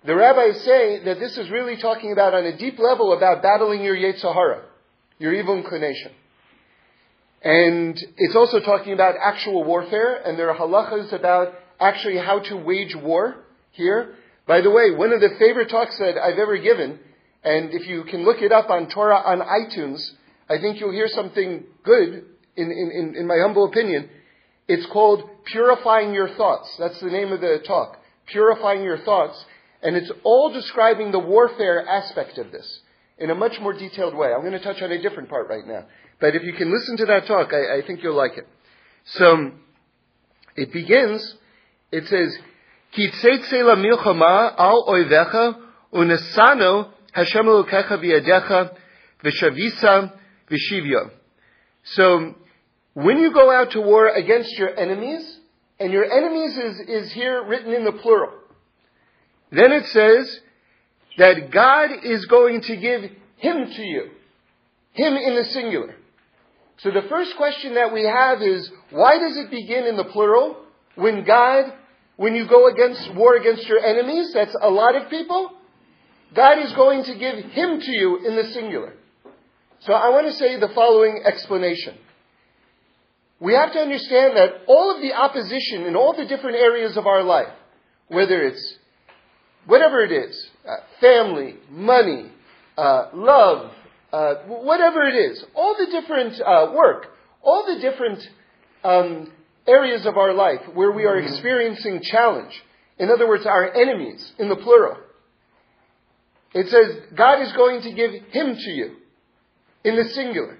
the 0.05 0.15
rabbis 0.15 0.61
say 0.63 1.03
that 1.03 1.19
this 1.19 1.37
is 1.37 1.49
really 1.49 1.77
talking 1.77 2.11
about 2.13 2.33
on 2.33 2.45
a 2.45 2.57
deep 2.57 2.79
level 2.79 3.11
about 3.13 3.41
battling 3.41 3.83
your 3.83 3.95
Yetzer 3.95 4.33
Hara, 4.33 4.63
your 5.17 5.33
evil 5.33 5.57
inclination. 5.57 6.11
And 7.41 7.97
it's 8.17 8.35
also 8.35 8.59
talking 8.59 8.93
about 8.93 9.15
actual 9.21 9.63
warfare, 9.63 10.21
and 10.25 10.37
there 10.37 10.49
are 10.49 10.57
halachas 10.57 11.11
about 11.13 11.53
actually 11.79 12.17
how 12.17 12.39
to 12.39 12.55
wage 12.55 12.95
war 12.95 13.35
here. 13.71 14.15
By 14.47 14.61
the 14.61 14.71
way, 14.71 14.91
one 14.91 15.13
of 15.13 15.21
the 15.21 15.35
favorite 15.37 15.69
talks 15.69 15.97
that 15.99 16.17
I've 16.17 16.39
ever 16.39 16.57
given, 16.57 16.99
And 17.43 17.73
if 17.73 17.87
you 17.87 18.03
can 18.03 18.25
look 18.25 18.41
it 18.41 18.51
up 18.51 18.69
on 18.69 18.89
Torah 18.89 19.21
on 19.23 19.39
iTunes, 19.39 20.05
I 20.49 20.59
think 20.59 20.79
you'll 20.79 20.91
hear 20.91 21.07
something 21.07 21.63
good, 21.83 22.25
in, 22.57 22.71
in, 22.71 23.15
in 23.17 23.27
my 23.27 23.37
humble 23.41 23.65
opinion. 23.65 24.09
It's 24.67 24.85
called 24.87 25.23
Purifying 25.45 26.13
Your 26.13 26.29
Thoughts. 26.35 26.75
That's 26.77 26.99
the 26.99 27.09
name 27.09 27.31
of 27.31 27.39
the 27.39 27.63
talk. 27.65 27.97
Purifying 28.31 28.83
Your 28.83 28.97
Thoughts. 28.99 29.45
And 29.81 29.95
it's 29.95 30.11
all 30.23 30.51
describing 30.51 31.11
the 31.11 31.19
warfare 31.19 31.87
aspect 31.87 32.37
of 32.37 32.51
this 32.51 32.81
in 33.17 33.29
a 33.29 33.35
much 33.35 33.59
more 33.59 33.73
detailed 33.73 34.15
way. 34.15 34.33
I'm 34.33 34.41
going 34.41 34.53
to 34.53 34.59
touch 34.59 34.81
on 34.81 34.91
a 34.91 35.01
different 35.01 35.29
part 35.29 35.49
right 35.49 35.65
now. 35.65 35.85
But 36.19 36.35
if 36.35 36.43
you 36.43 36.53
can 36.53 36.71
listen 36.71 36.97
to 36.97 37.05
that 37.05 37.27
talk, 37.27 37.53
I, 37.53 37.77
I 37.77 37.81
think 37.85 38.03
you'll 38.03 38.15
like 38.15 38.37
it. 38.37 38.47
So, 39.05 39.51
it 40.55 40.73
begins, 40.73 41.35
it 41.91 42.07
says, 42.07 42.37
Ki 42.91 43.09
la 43.61 43.75
milchama 43.75 44.53
al 44.57 44.85
oivecha 44.87 45.61
unesano 45.93 46.91
Hashem 47.13 47.45
elokecha 47.45 47.97
v'yadecha 48.03 48.75
v'shavisa 49.23 50.13
v'shivya. 50.49 51.11
So, 51.83 52.35
when 52.93 53.19
you 53.19 53.31
go 53.33 53.51
out 53.51 53.71
to 53.71 53.81
war 53.81 54.09
against 54.09 54.57
your 54.57 54.77
enemies, 54.77 55.38
and 55.79 55.93
your 55.93 56.05
enemies 56.05 56.57
is, 56.57 56.79
is 56.87 57.11
here 57.13 57.43
written 57.45 57.73
in 57.73 57.85
the 57.85 57.93
plural, 57.93 58.33
then 59.51 59.71
it 59.71 59.85
says 59.87 60.39
that 61.17 61.51
God 61.51 61.91
is 62.03 62.25
going 62.25 62.61
to 62.61 62.75
give 62.75 63.03
him 63.37 63.65
to 63.75 63.81
you. 63.81 64.09
Him 64.93 65.15
in 65.15 65.35
the 65.35 65.45
singular. 65.45 65.95
So 66.77 66.91
the 66.91 67.07
first 67.09 67.35
question 67.37 67.75
that 67.75 67.93
we 67.93 68.03
have 68.03 68.41
is, 68.41 68.69
why 68.89 69.17
does 69.19 69.37
it 69.37 69.49
begin 69.49 69.85
in 69.85 69.97
the 69.97 70.05
plural 70.05 70.57
when 70.95 71.25
God, 71.25 71.73
when 72.17 72.35
you 72.35 72.47
go 72.47 72.67
against 72.67 73.13
war 73.15 73.35
against 73.35 73.67
your 73.67 73.79
enemies, 73.79 74.31
that's 74.33 74.55
a 74.61 74.69
lot 74.69 74.95
of 74.95 75.09
people, 75.09 75.51
God 76.35 76.59
is 76.59 76.71
going 76.73 77.03
to 77.05 77.15
give 77.15 77.45
him 77.51 77.79
to 77.79 77.91
you 77.91 78.25
in 78.25 78.35
the 78.35 78.51
singular. 78.53 78.93
So 79.81 79.93
I 79.93 80.09
want 80.09 80.27
to 80.27 80.33
say 80.33 80.59
the 80.59 80.69
following 80.69 81.21
explanation. 81.25 81.97
We 83.39 83.53
have 83.53 83.71
to 83.73 83.79
understand 83.79 84.35
that 84.35 84.63
all 84.67 84.93
of 84.95 85.01
the 85.01 85.13
opposition 85.13 85.85
in 85.85 85.95
all 85.95 86.13
the 86.15 86.25
different 86.25 86.57
areas 86.57 86.97
of 86.97 87.07
our 87.07 87.23
life, 87.23 87.53
whether 88.07 88.41
it's 88.41 88.77
whatever 89.65 90.03
it 90.03 90.11
is, 90.11 90.49
uh, 90.67 90.75
family, 90.99 91.55
money, 91.69 92.31
uh, 92.77 93.09
love, 93.13 93.71
uh, 94.11 94.35
whatever 94.47 95.03
it 95.03 95.15
is, 95.15 95.43
all 95.55 95.75
the 95.77 95.89
different 95.91 96.41
uh, 96.41 96.73
work, 96.75 97.07
all 97.41 97.65
the 97.65 97.79
different 97.79 98.19
um, 98.83 99.31
areas 99.67 100.05
of 100.05 100.17
our 100.17 100.33
life 100.33 100.61
where 100.73 100.91
we 100.91 101.05
are 101.05 101.15
mm-hmm. 101.15 101.31
experiencing 101.31 102.01
challenge. 102.01 102.53
In 102.97 103.09
other 103.09 103.27
words, 103.27 103.45
our 103.45 103.73
enemies, 103.73 104.33
in 104.37 104.49
the 104.49 104.55
plural. 104.57 104.97
It 106.53 106.67
says, 106.69 107.15
God 107.15 107.41
is 107.41 107.51
going 107.53 107.81
to 107.83 107.93
give 107.93 108.11
him 108.31 108.55
to 108.55 108.71
you, 108.71 108.95
in 109.83 109.95
the 109.95 110.09
singular. 110.09 110.58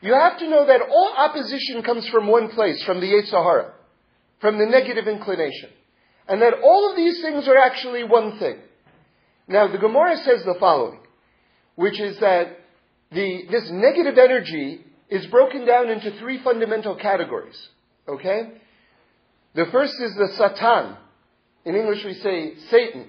You 0.00 0.14
have 0.14 0.38
to 0.38 0.48
know 0.48 0.66
that 0.66 0.80
all 0.80 1.14
opposition 1.16 1.82
comes 1.82 2.08
from 2.08 2.28
one 2.28 2.50
place, 2.50 2.82
from 2.84 3.00
the 3.00 3.06
Yetzer 3.06 3.32
Hara, 3.32 3.72
from 4.40 4.58
the 4.58 4.66
negative 4.66 5.08
inclination. 5.08 5.70
And 6.28 6.40
that 6.42 6.54
all 6.62 6.90
of 6.90 6.96
these 6.96 7.20
things 7.20 7.48
are 7.48 7.56
actually 7.56 8.04
one 8.04 8.38
thing. 8.38 8.58
Now, 9.48 9.66
the 9.66 9.78
Gemara 9.78 10.16
says 10.18 10.44
the 10.44 10.56
following, 10.60 11.00
which 11.74 11.98
is 11.98 12.18
that 12.20 12.58
the, 13.10 13.44
this 13.50 13.70
negative 13.70 14.18
energy 14.18 14.84
is 15.08 15.26
broken 15.26 15.66
down 15.66 15.88
into 15.88 16.16
three 16.18 16.42
fundamental 16.44 16.94
categories. 16.96 17.56
Okay? 18.06 18.52
The 19.54 19.64
first 19.72 19.94
is 20.00 20.14
the 20.14 20.28
Satan. 20.36 20.96
In 21.64 21.74
English 21.74 22.04
we 22.04 22.14
say 22.14 22.54
Satan. 22.70 23.06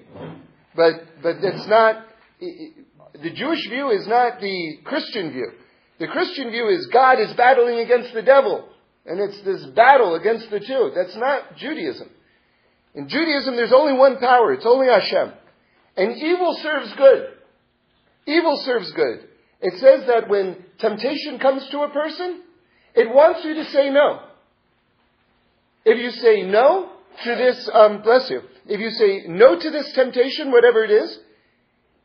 But, 0.74 0.94
but 1.22 1.36
it's 1.42 1.68
not, 1.68 2.06
the 2.40 3.30
Jewish 3.34 3.68
view 3.68 3.90
is 3.90 4.06
not 4.06 4.40
the 4.40 4.78
Christian 4.84 5.32
view. 5.32 5.52
The 6.00 6.08
Christian 6.08 6.50
view 6.50 6.68
is 6.68 6.86
God 6.86 7.20
is 7.20 7.32
battling 7.34 7.78
against 7.78 8.14
the 8.14 8.22
devil. 8.22 8.66
And 9.04 9.20
it's 9.20 9.40
this 9.42 9.64
battle 9.76 10.14
against 10.14 10.50
the 10.50 10.58
two. 10.58 10.92
That's 10.94 11.16
not 11.16 11.56
Judaism. 11.56 12.08
In 12.94 13.08
Judaism, 13.08 13.54
there's 13.54 13.72
only 13.72 13.92
one 13.92 14.16
power. 14.18 14.52
It's 14.54 14.66
only 14.66 14.88
Hashem. 14.88 15.32
And 15.96 16.16
evil 16.16 16.56
serves 16.62 16.92
good. 16.94 17.28
Evil 18.26 18.56
serves 18.64 18.90
good. 18.92 19.28
It 19.60 19.74
says 19.78 20.06
that 20.06 20.28
when 20.28 20.64
temptation 20.78 21.38
comes 21.38 21.68
to 21.70 21.80
a 21.80 21.90
person, 21.90 22.42
it 22.94 23.08
wants 23.14 23.44
you 23.44 23.54
to 23.54 23.64
say 23.66 23.90
no. 23.90 24.20
If 25.84 25.98
you 25.98 26.10
say 26.10 26.42
no 26.42 26.90
to 27.24 27.34
this, 27.34 27.70
um, 27.72 28.02
bless 28.02 28.30
you, 28.30 28.40
if 28.66 28.80
you 28.80 28.90
say 28.90 29.28
no 29.28 29.58
to 29.58 29.70
this 29.70 29.92
temptation, 29.94 30.50
whatever 30.50 30.82
it 30.82 30.90
is, 30.90 31.18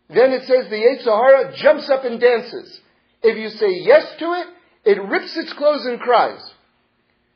then 0.09 0.31
it 0.31 0.41
says 0.41 0.69
the 0.69 0.75
Yetzer 0.75 1.05
Hara 1.05 1.55
jumps 1.57 1.89
up 1.89 2.03
and 2.03 2.19
dances. 2.19 2.81
If 3.27 3.37
you 3.37 3.49
say 3.49 3.71
yes 3.81 4.05
to 4.19 4.25
it, 4.33 4.47
it 4.85 5.01
rips 5.01 5.35
its 5.35 5.51
clothes 5.53 5.83
and 5.85 5.99
cries. 5.99 6.39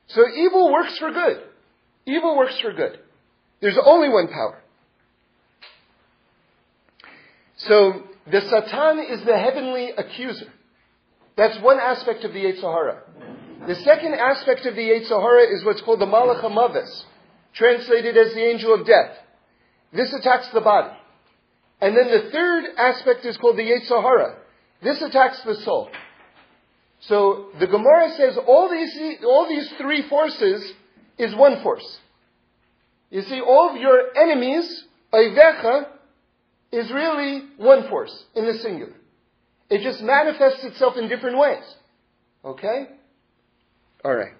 So 0.09 0.21
evil 0.29 0.71
works 0.71 0.95
for 0.99 1.11
good. 1.11 1.41
Evil 2.05 2.37
works 2.37 2.59
for 2.59 2.73
good. 2.73 2.99
There's 3.59 3.77
only 3.83 4.07
one 4.07 4.27
power. 4.27 4.61
So 7.57 8.03
the 8.31 8.39
Satan 8.39 8.99
is 9.09 9.25
the 9.25 9.35
heavenly 9.35 9.89
accuser. 9.97 10.53
That's 11.35 11.59
one 11.63 11.79
aspect 11.79 12.23
of 12.23 12.33
the 12.33 12.39
Yetzer 12.39 12.61
Hara. 12.61 13.01
The 13.67 13.75
second 13.75 14.13
aspect 14.13 14.67
of 14.67 14.75
the 14.75 14.81
Yetzer 14.81 15.19
Hara 15.19 15.51
is 15.51 15.65
what's 15.65 15.81
called 15.81 16.01
the 16.01 16.05
Malach 16.05 16.43
HaMaves, 16.43 17.03
translated 17.53 18.15
as 18.15 18.33
the 18.35 18.43
angel 18.43 18.75
of 18.75 18.85
death. 18.85 19.17
This 19.91 20.13
attacks 20.13 20.49
the 20.53 20.61
body. 20.61 20.95
And 21.81 21.97
then 21.97 22.11
the 22.11 22.29
third 22.29 22.65
aspect 22.77 23.25
is 23.25 23.37
called 23.37 23.57
the 23.57 23.63
Yetzer 23.63 24.03
Hara. 24.03 24.35
This 24.81 25.01
attacks 25.01 25.41
the 25.43 25.55
soul. 25.55 25.89
So 27.01 27.47
the 27.59 27.67
Gemara 27.67 28.11
says 28.15 28.37
all 28.47 28.69
these, 28.69 29.17
all 29.23 29.47
these 29.47 29.69
three 29.77 30.07
forces 30.09 30.73
is 31.17 31.35
one 31.35 31.61
force. 31.61 31.99
You 33.09 33.21
see, 33.23 33.41
all 33.41 33.71
of 33.71 33.77
your 33.77 34.15
enemies, 34.15 34.85
Oivecha, 35.13 35.87
is 36.71 36.91
really 36.91 37.43
one 37.57 37.89
force 37.89 38.25
in 38.35 38.45
the 38.45 38.53
singular. 38.59 38.93
It 39.69 39.81
just 39.81 40.01
manifests 40.01 40.63
itself 40.63 40.97
in 40.97 41.07
different 41.07 41.37
ways. 41.37 41.63
Okay? 42.43 42.87
Alright. 44.03 44.33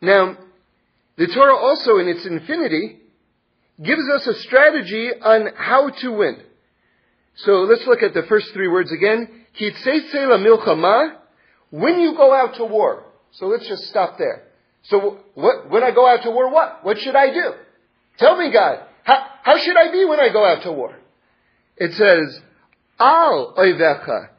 Now, 0.00 0.36
the 1.16 1.26
Torah 1.26 1.56
also 1.56 1.98
in 1.98 2.08
its 2.08 2.24
infinity 2.24 2.98
gives 3.82 4.08
us 4.14 4.26
a 4.26 4.34
strategy 4.34 5.10
on 5.20 5.48
how 5.56 5.90
to 5.90 6.12
win. 6.12 6.42
So 7.38 7.62
let's 7.62 7.86
look 7.86 8.02
at 8.02 8.14
the 8.14 8.24
first 8.28 8.52
three 8.52 8.68
words 8.68 8.90
again. 8.92 9.46
milchama, 9.60 11.16
when 11.70 12.00
you 12.00 12.14
go 12.16 12.34
out 12.34 12.56
to 12.56 12.64
war. 12.64 13.04
So 13.32 13.46
let's 13.46 13.68
just 13.68 13.84
stop 13.84 14.18
there. 14.18 14.44
So 14.84 15.18
what, 15.34 15.70
when 15.70 15.84
I 15.84 15.92
go 15.92 16.06
out 16.08 16.22
to 16.24 16.30
war, 16.30 16.50
what? 16.50 16.84
What 16.84 16.98
should 16.98 17.14
I 17.14 17.32
do? 17.32 17.52
Tell 18.18 18.36
me, 18.36 18.50
God. 18.52 18.80
How, 19.04 19.24
how 19.42 19.58
should 19.58 19.76
I 19.76 19.92
be 19.92 20.04
when 20.04 20.18
I 20.18 20.30
go 20.32 20.44
out 20.44 20.62
to 20.62 20.72
war? 20.72 20.98
It 21.76 21.92
says, 21.92 22.40
al 22.98 23.54
oivecha. 23.56 24.30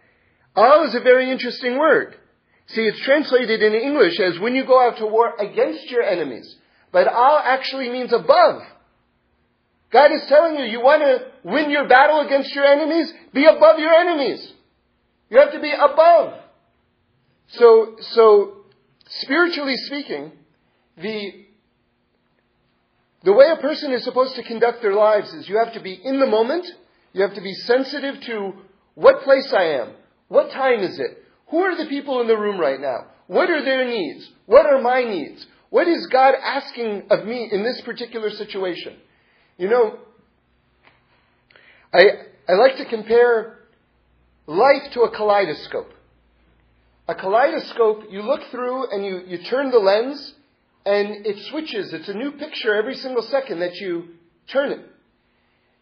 Al 0.56 0.84
is 0.84 0.96
a 0.96 1.00
very 1.00 1.32
interesting 1.32 1.77
word. 1.77 2.15
See, 2.68 2.82
it's 2.82 3.00
translated 3.01 3.63
in 3.63 3.74
English 3.74 4.20
as 4.20 4.38
when 4.39 4.56
you 4.56 4.65
go 4.65 4.79
out 4.79 4.98
to 4.98 5.06
war 5.06 5.36
against 5.39 5.89
your 5.89 6.03
enemies. 6.03 6.56
But 6.91 7.08
al 7.08 7.41
actually 7.44 7.89
means 7.89 8.12
above. 8.12 8.62
God 9.91 10.12
is 10.12 10.25
telling 10.27 10.55
you, 10.58 10.65
you 10.65 10.81
want 10.81 11.01
to 11.01 11.50
win 11.50 11.69
your 11.69 11.88
battle 11.88 12.19
against 12.22 12.53
your 12.53 12.65
enemies? 12.65 13.12
Be 13.34 13.46
above 13.46 13.79
your 13.79 13.93
enemies. 13.93 14.53
You 15.29 15.39
have 15.39 15.51
to 15.51 15.60
be 15.60 15.72
above. 15.72 16.39
So, 17.48 17.96
so, 18.00 18.58
spiritually 19.08 19.75
speaking, 19.77 20.31
the, 20.98 21.46
the 23.24 23.34
way 23.34 23.48
a 23.51 23.62
person 23.62 23.91
is 23.91 24.03
supposed 24.03 24.36
to 24.36 24.43
conduct 24.43 24.81
their 24.81 24.93
lives 24.93 25.34
is 25.34 25.50
you 25.50 25.58
have 25.58 25.74
to 25.74 25.81
be 25.81 25.93
in 25.93 26.19
the 26.19 26.27
moment, 26.27 26.67
you 27.13 27.24
have 27.24 27.34
to 27.34 27.41
be 27.41 27.53
sensitive 27.53 28.22
to 28.22 28.53
what 28.93 29.24
place 29.24 29.51
I 29.51 29.63
am, 29.63 29.93
what 30.27 30.51
time 30.51 30.81
is 30.81 31.00
it, 31.00 31.24
who 31.48 31.60
are 31.60 31.75
the 31.75 31.89
people 31.89 32.22
in 32.22 32.27
the 32.27 32.38
room 32.38 32.60
right 32.60 32.79
now, 32.79 33.08
what 33.25 33.50
are 33.50 33.63
their 33.63 33.88
needs, 33.88 34.29
what 34.46 34.67
are 34.67 34.81
my 34.81 35.03
needs, 35.03 35.46
what 35.72 35.88
is 35.88 36.05
God 36.08 36.36
asking 36.36 37.03
of 37.10 37.25
me 37.25 37.50
in 37.51 37.63
this 37.63 37.81
particular 37.81 38.29
situation. 38.29 38.96
You 39.59 39.67
know, 39.67 39.99
I, 41.93 42.01
I 42.47 42.53
like 42.53 42.77
to 42.77 42.85
compare 42.85 43.59
life 44.47 44.93
to 44.93 45.01
a 45.01 45.11
kaleidoscope. 45.11 45.91
A 47.09 47.15
kaleidoscope, 47.15 48.05
you 48.09 48.21
look 48.21 48.39
through 48.51 48.89
and 48.89 49.05
you, 49.05 49.21
you 49.27 49.43
turn 49.49 49.69
the 49.69 49.79
lens 49.79 50.33
and 50.85 51.25
it 51.25 51.45
switches. 51.49 51.91
It's 51.91 52.07
a 52.07 52.13
new 52.13 52.31
picture 52.31 52.73
every 52.73 52.95
single 52.95 53.21
second 53.23 53.59
that 53.59 53.75
you 53.75 54.05
turn 54.47 54.71
it. 54.71 54.79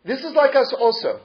This 0.04 0.24
is 0.24 0.34
like 0.34 0.56
us 0.56 0.74
also. 0.80 1.20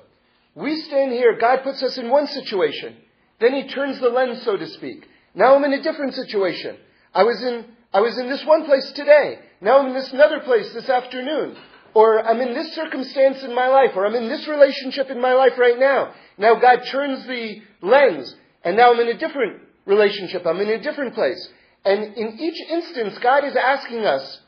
We 0.54 0.76
stand 0.82 1.12
here, 1.12 1.38
God 1.40 1.61
puts 1.62 1.82
us 1.82 1.97
in 1.97 2.11
one 2.11 2.26
situation. 2.26 2.97
Then 3.40 3.54
He 3.54 3.66
turns 3.68 3.99
the 3.99 4.11
lens, 4.11 4.42
so 4.44 4.59
to 4.59 4.66
speak. 4.68 5.06
Now 5.35 5.56
I'm 5.56 5.64
in 5.64 5.73
a 5.73 5.82
different 5.82 6.12
situation. 6.12 6.76
I 7.14 7.23
was 7.23 7.42
in, 7.42 7.64
I 7.94 8.00
was 8.00 8.18
in 8.18 8.28
this 8.28 8.44
one 8.44 8.66
place 8.66 8.92
today. 8.92 9.38
Now 9.62 9.78
I'm 9.78 9.87
in 9.87 9.94
this 9.94 10.12
another 10.12 10.40
place 10.40 10.71
this 10.75 10.90
afternoon. 10.90 11.56
Or 11.95 12.25
I'm 12.25 12.41
in 12.41 12.55
this 12.55 12.75
circumstance 12.75 13.43
in 13.43 13.55
my 13.55 13.69
life, 13.69 13.91
or 13.95 14.07
I'm 14.07 14.15
in 14.15 14.29
this 14.29 14.47
relationship 14.49 15.11
in 15.11 15.21
my 15.21 15.35
life 15.35 15.59
right 15.59 15.79
now. 15.79 16.13
Now 16.39 16.55
God 16.55 16.81
turns 16.91 17.27
the 17.27 17.61
lens, 17.83 18.35
and 18.65 18.77
now 18.77 18.93
I'm 18.93 19.01
in 19.01 19.09
a 19.09 19.19
different 19.19 19.61
relationship. 19.85 20.47
I'm 20.47 20.61
in 20.61 20.71
a 20.71 20.81
different 20.81 21.15
place. 21.15 21.49
And 21.85 22.15
in 22.17 22.39
each 22.39 22.61
instance, 22.71 23.19
God 23.19 23.45
is 23.45 23.57
asking 23.57 24.05
us, 24.07 24.41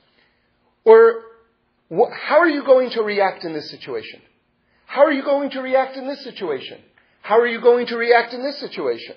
or 0.85 1.23
how 1.91 2.39
are 2.39 2.49
you 2.49 2.65
going 2.65 2.91
to 2.91 3.03
react 3.03 3.45
in 3.45 3.53
this 3.53 3.71
situation? 3.71 4.21
How 4.87 5.05
are 5.05 5.13
you 5.13 5.25
going 5.25 5.51
to 5.51 5.61
react 5.61 5.97
in 5.97 6.07
this 6.07 6.23
situation? 6.23 6.79
How 7.23 7.39
are 7.41 7.47
you 7.47 7.61
going 7.61 7.87
to 7.87 7.97
react 7.97 8.33
in 8.33 8.43
this 8.43 8.59
situation? 8.61 9.17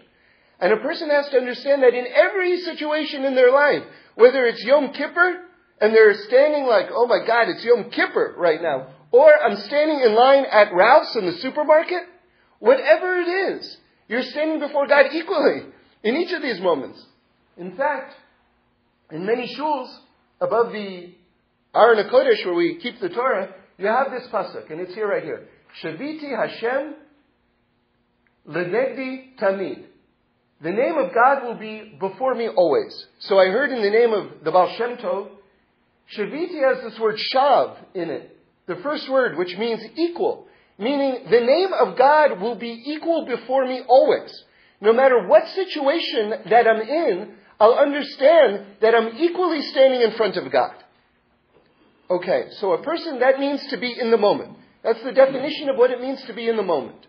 And 0.59 0.73
a 0.73 0.77
person 0.77 1.09
has 1.09 1.29
to 1.29 1.37
understand 1.37 1.83
that 1.83 1.93
in 1.93 2.07
every 2.07 2.57
situation 2.61 3.23
in 3.25 3.35
their 3.35 3.51
life, 3.51 3.83
whether 4.15 4.45
it's 4.45 4.63
Yom 4.63 4.91
Kippur, 4.91 5.43
and 5.79 5.93
they're 5.93 6.15
standing 6.27 6.65
like, 6.65 6.87
oh 6.91 7.07
my 7.07 7.25
God, 7.25 7.49
it's 7.49 7.63
Yom 7.63 7.89
Kippur 7.91 8.35
right 8.37 8.61
now, 8.61 8.87
or 9.11 9.31
I'm 9.31 9.57
standing 9.57 9.99
in 10.01 10.15
line 10.15 10.45
at 10.51 10.73
Ralph's 10.73 11.15
in 11.15 11.25
the 11.25 11.37
supermarket, 11.39 12.03
whatever 12.59 13.17
it 13.17 13.27
is, 13.27 13.77
you're 14.07 14.23
standing 14.23 14.59
before 14.59 14.87
God 14.87 15.07
equally 15.13 15.63
in 16.03 16.15
each 16.15 16.33
of 16.33 16.41
these 16.41 16.59
moments. 16.59 17.03
In 17.57 17.75
fact, 17.75 18.13
in 19.11 19.25
many 19.25 19.53
shuls, 19.57 19.93
above 20.39 20.71
the 20.71 21.13
Aron 21.75 22.07
HaKodesh 22.07 22.45
where 22.45 22.55
we 22.55 22.79
keep 22.81 22.99
the 22.99 23.09
Torah, 23.09 23.53
you 23.77 23.87
have 23.87 24.11
this 24.11 24.27
pasuk, 24.31 24.71
and 24.71 24.79
it's 24.81 24.93
here 24.93 25.07
right 25.07 25.23
here. 25.23 25.47
Shaviti 25.83 26.35
Hashem 26.35 26.95
lenegdi 28.49 29.37
tamid. 29.39 29.85
The 30.61 30.71
name 30.71 30.97
of 30.97 31.13
God 31.13 31.43
will 31.43 31.55
be 31.55 31.95
before 31.99 32.33
me 32.33 32.47
always. 32.49 33.05
So 33.19 33.37
I 33.37 33.47
heard 33.47 33.71
in 33.71 33.83
the 33.83 33.89
name 33.91 34.11
of 34.11 34.43
the 34.43 34.51
Baal 34.51 34.73
Shem 34.77 34.97
Tov, 34.97 35.29
Shaviti 36.15 36.61
has 36.63 36.83
this 36.83 36.99
word 36.99 37.19
shav 37.33 37.77
in 37.93 38.09
it. 38.09 38.37
The 38.67 38.77
first 38.77 39.09
word, 39.09 39.37
which 39.37 39.57
means 39.57 39.81
equal. 39.95 40.47
Meaning 40.77 41.25
the 41.29 41.41
name 41.41 41.73
of 41.73 41.97
God 41.97 42.39
will 42.39 42.55
be 42.55 42.83
equal 42.85 43.25
before 43.25 43.65
me 43.65 43.81
always. 43.87 44.31
No 44.79 44.93
matter 44.93 45.27
what 45.27 45.47
situation 45.47 46.29
that 46.49 46.67
I'm 46.67 46.81
in, 46.81 47.33
I'll 47.59 47.73
understand 47.73 48.65
that 48.81 48.93
I'm 48.93 49.17
equally 49.17 49.61
standing 49.63 50.01
in 50.01 50.11
front 50.11 50.37
of 50.37 50.51
God. 50.51 50.75
Okay, 52.09 52.45
so 52.59 52.73
a 52.73 52.83
person, 52.83 53.19
that 53.19 53.39
means 53.39 53.65
to 53.67 53.77
be 53.77 53.93
in 53.99 54.11
the 54.11 54.17
moment. 54.17 54.55
That's 54.83 55.03
the 55.03 55.11
definition 55.11 55.69
of 55.69 55.77
what 55.77 55.91
it 55.91 55.99
means 55.99 56.23
to 56.25 56.33
be 56.33 56.47
in 56.47 56.55
the 56.55 56.63
moment. 56.63 57.05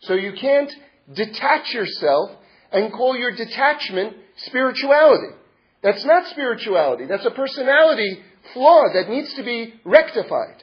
So 0.00 0.14
you 0.14 0.32
can't 0.32 0.70
detach 1.12 1.72
yourself 1.72 2.32
and 2.72 2.92
call 2.92 3.16
your 3.16 3.34
detachment 3.34 4.16
spirituality. 4.36 5.36
That's 5.82 6.04
not 6.04 6.26
spirituality. 6.28 7.06
That's 7.06 7.24
a 7.24 7.30
personality 7.30 8.20
flaw 8.52 8.84
that 8.94 9.08
needs 9.08 9.32
to 9.34 9.42
be 9.42 9.74
rectified. 9.84 10.62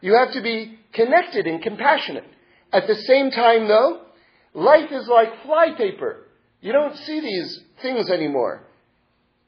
You 0.00 0.14
have 0.14 0.32
to 0.32 0.40
be 0.40 0.78
connected 0.92 1.46
and 1.46 1.62
compassionate. 1.62 2.26
At 2.72 2.86
the 2.86 2.94
same 2.94 3.30
time, 3.30 3.68
though, 3.68 4.02
life 4.54 4.90
is 4.90 5.06
like 5.08 5.42
flypaper. 5.44 6.24
You 6.60 6.72
don't 6.72 6.96
see 6.96 7.20
these 7.20 7.60
things 7.82 8.10
anymore. 8.10 8.62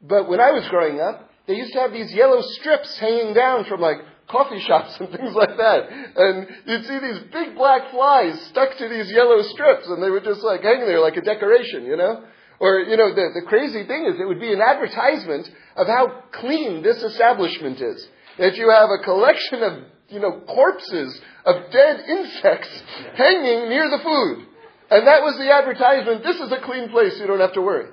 But 0.00 0.28
when 0.28 0.40
I 0.40 0.52
was 0.52 0.66
growing 0.68 1.00
up, 1.00 1.30
they 1.46 1.54
used 1.54 1.72
to 1.72 1.80
have 1.80 1.92
these 1.92 2.12
yellow 2.12 2.42
strips 2.42 2.96
hanging 2.98 3.34
down 3.34 3.64
from 3.64 3.80
like 3.80 3.98
coffee 4.28 4.60
shops 4.60 4.96
and 5.00 5.10
things 5.10 5.34
like 5.34 5.56
that. 5.56 5.88
And 6.16 6.46
you'd 6.66 6.84
see 6.84 6.98
these 6.98 7.18
big 7.32 7.56
black 7.56 7.90
flies 7.90 8.40
stuck 8.50 8.76
to 8.78 8.88
these 8.88 9.10
yellow 9.10 9.42
strips 9.42 9.88
and 9.88 10.02
they 10.02 10.10
would 10.10 10.24
just 10.24 10.42
like 10.42 10.62
hang 10.62 10.80
there 10.80 11.00
like 11.00 11.16
a 11.16 11.22
decoration, 11.22 11.84
you 11.84 11.96
know? 11.96 12.24
Or, 12.60 12.80
you 12.80 12.96
know, 12.96 13.14
the, 13.14 13.40
the 13.40 13.46
crazy 13.46 13.86
thing 13.86 14.06
is 14.06 14.20
it 14.20 14.26
would 14.26 14.40
be 14.40 14.52
an 14.52 14.60
advertisement 14.60 15.48
of 15.76 15.86
how 15.86 16.24
clean 16.32 16.82
this 16.82 17.02
establishment 17.02 17.80
is. 17.80 18.06
That 18.38 18.56
you 18.56 18.70
have 18.70 18.90
a 18.90 19.02
collection 19.04 19.62
of, 19.62 19.72
you 20.08 20.20
know, 20.20 20.40
corpses 20.46 21.20
of 21.44 21.70
dead 21.70 22.00
insects 22.08 22.82
hanging 23.14 23.68
near 23.68 23.88
the 23.90 24.02
food. 24.02 24.46
And 24.90 25.06
that 25.06 25.22
was 25.22 25.36
the 25.36 25.52
advertisement. 25.52 26.24
This 26.24 26.36
is 26.36 26.50
a 26.50 26.64
clean 26.64 26.88
place. 26.88 27.18
You 27.20 27.26
don't 27.26 27.40
have 27.40 27.54
to 27.54 27.62
worry. 27.62 27.90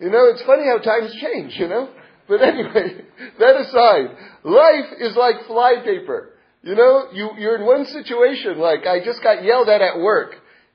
You 0.00 0.10
know, 0.10 0.26
it's 0.30 0.42
funny 0.42 0.64
how 0.64 0.78
times 0.78 1.14
change, 1.20 1.56
you 1.58 1.68
know? 1.68 1.90
But 2.28 2.42
anyway, 2.42 3.02
that 3.38 3.56
aside, 3.56 4.16
life 4.44 4.92
is 5.00 5.16
like 5.16 5.46
flypaper. 5.46 6.30
You 6.62 6.74
know, 6.74 7.08
you, 7.12 7.30
you're 7.38 7.56
in 7.56 7.66
one 7.66 7.86
situation, 7.86 8.58
like 8.58 8.86
I 8.86 9.04
just 9.04 9.22
got 9.22 9.44
yelled 9.44 9.68
at 9.68 9.80
at 9.80 9.98
work. 9.98 10.34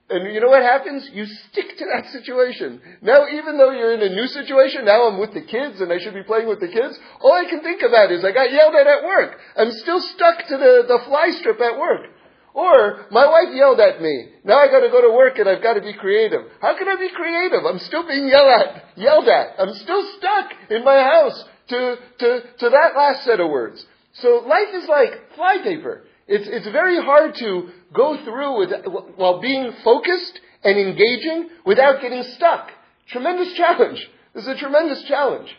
And 0.09 0.33
you 0.33 0.41
know 0.41 0.49
what 0.49 0.61
happens? 0.61 1.09
You 1.13 1.25
stick 1.25 1.77
to 1.77 1.85
that 1.95 2.11
situation. 2.11 2.81
Now, 3.01 3.25
even 3.27 3.57
though 3.57 3.71
you're 3.71 3.93
in 3.93 4.01
a 4.01 4.13
new 4.13 4.27
situation, 4.27 4.85
now 4.85 5.07
I'm 5.07 5.17
with 5.17 5.33
the 5.33 5.41
kids 5.41 5.79
and 5.79 5.91
I 5.91 5.97
should 5.99 6.13
be 6.13 6.23
playing 6.23 6.47
with 6.47 6.59
the 6.59 6.67
kids, 6.67 6.99
all 7.21 7.33
I 7.33 7.49
can 7.49 7.61
think 7.61 7.81
about 7.81 8.11
is 8.11 8.23
I 8.23 8.31
got 8.31 8.51
yelled 8.51 8.75
at 8.75 8.85
at 8.85 9.03
work. 9.03 9.39
I'm 9.55 9.71
still 9.71 10.01
stuck 10.01 10.45
to 10.47 10.57
the, 10.57 10.83
the 10.87 10.99
fly 11.05 11.31
strip 11.39 11.59
at 11.61 11.79
work. 11.79 12.07
Or, 12.53 13.07
my 13.09 13.25
wife 13.25 13.55
yelled 13.55 13.79
at 13.79 14.01
me. 14.01 14.29
Now 14.43 14.57
I 14.59 14.67
gotta 14.67 14.89
go 14.89 15.01
to 15.01 15.15
work 15.15 15.39
and 15.39 15.49
I've 15.49 15.63
gotta 15.63 15.81
be 15.81 15.93
creative. 15.93 16.41
How 16.61 16.77
can 16.77 16.87
I 16.87 16.97
be 16.97 17.09
creative? 17.09 17.65
I'm 17.65 17.79
still 17.79 18.05
being 18.05 18.27
yelled 18.27 18.61
at, 18.61 18.97
yelled 18.97 19.27
at. 19.27 19.55
I'm 19.57 19.73
still 19.73 20.03
stuck 20.17 20.51
in 20.69 20.83
my 20.83 21.01
house 21.01 21.45
to, 21.69 21.95
to, 22.19 22.41
to 22.59 22.69
that 22.69 22.91
last 22.95 23.23
set 23.23 23.39
of 23.39 23.49
words. 23.49 23.83
So 24.13 24.43
life 24.45 24.69
is 24.75 24.87
like 24.87 25.33
flypaper. 25.35 26.03
It's, 26.27 26.47
it's 26.47 26.67
very 26.71 27.01
hard 27.01 27.35
to 27.35 27.69
go 27.93 28.23
through 28.23 28.59
with, 28.59 28.71
while 29.15 29.41
being 29.41 29.73
focused 29.83 30.39
and 30.63 30.77
engaging 30.77 31.49
without 31.65 32.01
getting 32.01 32.23
stuck. 32.35 32.69
Tremendous 33.07 33.53
challenge. 33.53 33.99
This 34.33 34.43
is 34.43 34.49
a 34.49 34.57
tremendous 34.57 35.03
challenge. 35.03 35.49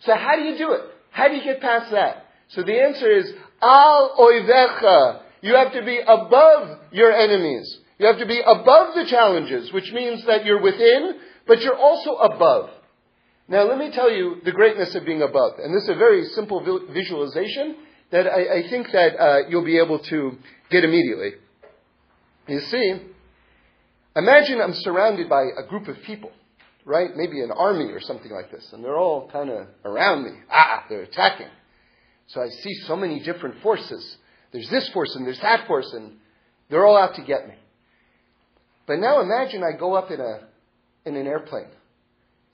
So 0.00 0.14
how 0.14 0.36
do 0.36 0.42
you 0.42 0.56
do 0.56 0.72
it? 0.72 0.80
How 1.10 1.28
do 1.28 1.34
you 1.34 1.44
get 1.44 1.60
past 1.60 1.90
that? 1.92 2.26
So 2.48 2.62
the 2.62 2.80
answer 2.80 3.10
is, 3.10 3.32
al 3.60 4.16
oivecha. 4.18 5.22
You 5.42 5.54
have 5.54 5.72
to 5.72 5.84
be 5.84 5.98
above 5.98 6.78
your 6.92 7.12
enemies. 7.12 7.78
You 7.98 8.06
have 8.06 8.18
to 8.18 8.26
be 8.26 8.40
above 8.40 8.94
the 8.94 9.06
challenges, 9.08 9.72
which 9.72 9.92
means 9.92 10.24
that 10.26 10.44
you're 10.44 10.60
within, 10.60 11.14
but 11.46 11.60
you're 11.62 11.76
also 11.76 12.16
above. 12.16 12.70
Now 13.48 13.64
let 13.68 13.78
me 13.78 13.90
tell 13.92 14.10
you 14.10 14.40
the 14.44 14.52
greatness 14.52 14.94
of 14.94 15.04
being 15.04 15.22
above. 15.22 15.52
And 15.62 15.74
this 15.74 15.84
is 15.84 15.90
a 15.90 15.94
very 15.94 16.24
simple 16.34 16.60
visualization 16.92 17.76
that 18.16 18.26
I, 18.32 18.60
I 18.60 18.70
think 18.70 18.90
that 18.92 19.20
uh, 19.20 19.48
you'll 19.48 19.64
be 19.64 19.78
able 19.78 19.98
to 19.98 20.38
get 20.70 20.84
immediately. 20.84 21.32
You 22.48 22.60
see, 22.60 22.94
imagine 24.16 24.60
I'm 24.60 24.72
surrounded 24.72 25.28
by 25.28 25.42
a 25.58 25.64
group 25.64 25.86
of 25.88 26.00
people, 26.02 26.32
right? 26.86 27.10
Maybe 27.14 27.42
an 27.42 27.50
army 27.50 27.92
or 27.92 28.00
something 28.00 28.32
like 28.32 28.50
this, 28.50 28.72
and 28.72 28.82
they're 28.82 28.96
all 28.96 29.28
kind 29.28 29.50
of 29.50 29.66
around 29.84 30.24
me. 30.24 30.30
Ah, 30.50 30.84
they're 30.88 31.02
attacking. 31.02 31.48
So 32.28 32.40
I 32.40 32.48
see 32.48 32.74
so 32.86 32.96
many 32.96 33.20
different 33.20 33.60
forces. 33.60 34.16
There's 34.50 34.70
this 34.70 34.88
force 34.90 35.14
and 35.14 35.26
there's 35.26 35.40
that 35.40 35.66
force, 35.66 35.92
and 35.92 36.12
they're 36.70 36.86
all 36.86 36.96
out 36.96 37.16
to 37.16 37.22
get 37.22 37.46
me. 37.46 37.54
But 38.86 38.98
now 38.98 39.20
imagine 39.20 39.62
I 39.62 39.76
go 39.76 39.92
up 39.92 40.10
in 40.10 40.20
a 40.20 40.40
in 41.04 41.16
an 41.16 41.26
airplane, 41.26 41.68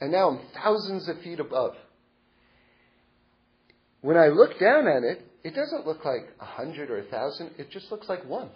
and 0.00 0.10
now 0.10 0.30
I'm 0.30 0.40
thousands 0.54 1.08
of 1.08 1.20
feet 1.20 1.38
above. 1.38 1.76
When 4.00 4.16
I 4.16 4.28
look 4.28 4.58
down 4.58 4.88
at 4.88 5.04
it, 5.04 5.28
it 5.44 5.54
doesn't 5.54 5.86
look 5.86 6.04
like 6.04 6.28
a 6.40 6.44
hundred 6.44 6.90
or 6.90 6.98
a 6.98 7.04
thousand, 7.04 7.50
it 7.58 7.70
just 7.70 7.90
looks 7.90 8.08
like 8.08 8.24
one. 8.24 8.50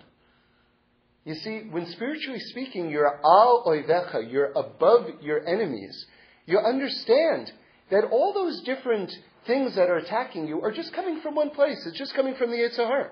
You 1.25 1.35
see, 1.35 1.63
when 1.71 1.87
spiritually 1.87 2.39
speaking, 2.39 2.89
you're 2.89 3.21
al 3.25 3.65
oivecha, 3.67 4.31
you're 4.31 4.53
above 4.53 5.07
your 5.21 5.47
enemies, 5.47 6.07
you 6.47 6.59
understand 6.59 7.51
that 7.91 8.05
all 8.05 8.33
those 8.33 8.63
different 8.63 9.13
things 9.47 9.75
that 9.75 9.89
are 9.89 9.97
attacking 9.97 10.47
you 10.47 10.61
are 10.63 10.73
just 10.73 10.93
coming 10.93 11.21
from 11.21 11.35
one 11.35 11.51
place. 11.51 11.85
It's 11.87 11.99
just 11.99 12.15
coming 12.15 12.35
from 12.37 12.51
the 12.51 12.57
Yetzer 12.57 12.87
Hara. 12.87 13.11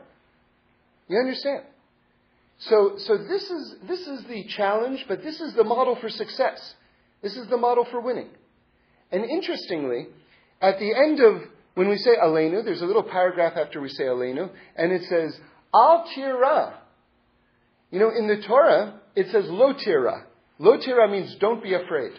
You 1.08 1.18
understand? 1.18 1.62
So, 2.58 2.94
so 2.98 3.16
this 3.16 3.50
is, 3.50 3.74
this 3.86 4.00
is 4.06 4.24
the 4.24 4.44
challenge, 4.56 5.04
but 5.08 5.22
this 5.22 5.40
is 5.40 5.54
the 5.54 5.64
model 5.64 5.96
for 6.00 6.08
success. 6.08 6.74
This 7.22 7.36
is 7.36 7.48
the 7.48 7.56
model 7.56 7.84
for 7.90 8.00
winning. 8.00 8.28
And 9.10 9.24
interestingly, 9.24 10.06
at 10.60 10.78
the 10.78 10.94
end 10.94 11.20
of 11.20 11.42
when 11.74 11.88
we 11.88 11.98
say 11.98 12.12
Aleinu, 12.22 12.64
there's 12.64 12.82
a 12.82 12.86
little 12.86 13.02
paragraph 13.02 13.54
after 13.56 13.80
we 13.80 13.88
say 13.88 14.04
Aleinu, 14.04 14.50
and 14.76 14.92
it 14.92 15.02
says, 15.08 15.38
Al 15.74 16.06
tira. 16.14 16.78
You 17.90 17.98
know, 18.00 18.10
in 18.10 18.28
the 18.28 18.42
Torah, 18.46 19.00
it 19.14 19.30
says 19.30 19.44
lo 19.48 19.72
tira. 19.72 20.26
Lo 20.58 20.78
tira 20.78 21.08
means 21.08 21.34
don't 21.36 21.62
be 21.62 21.74
afraid. 21.74 22.12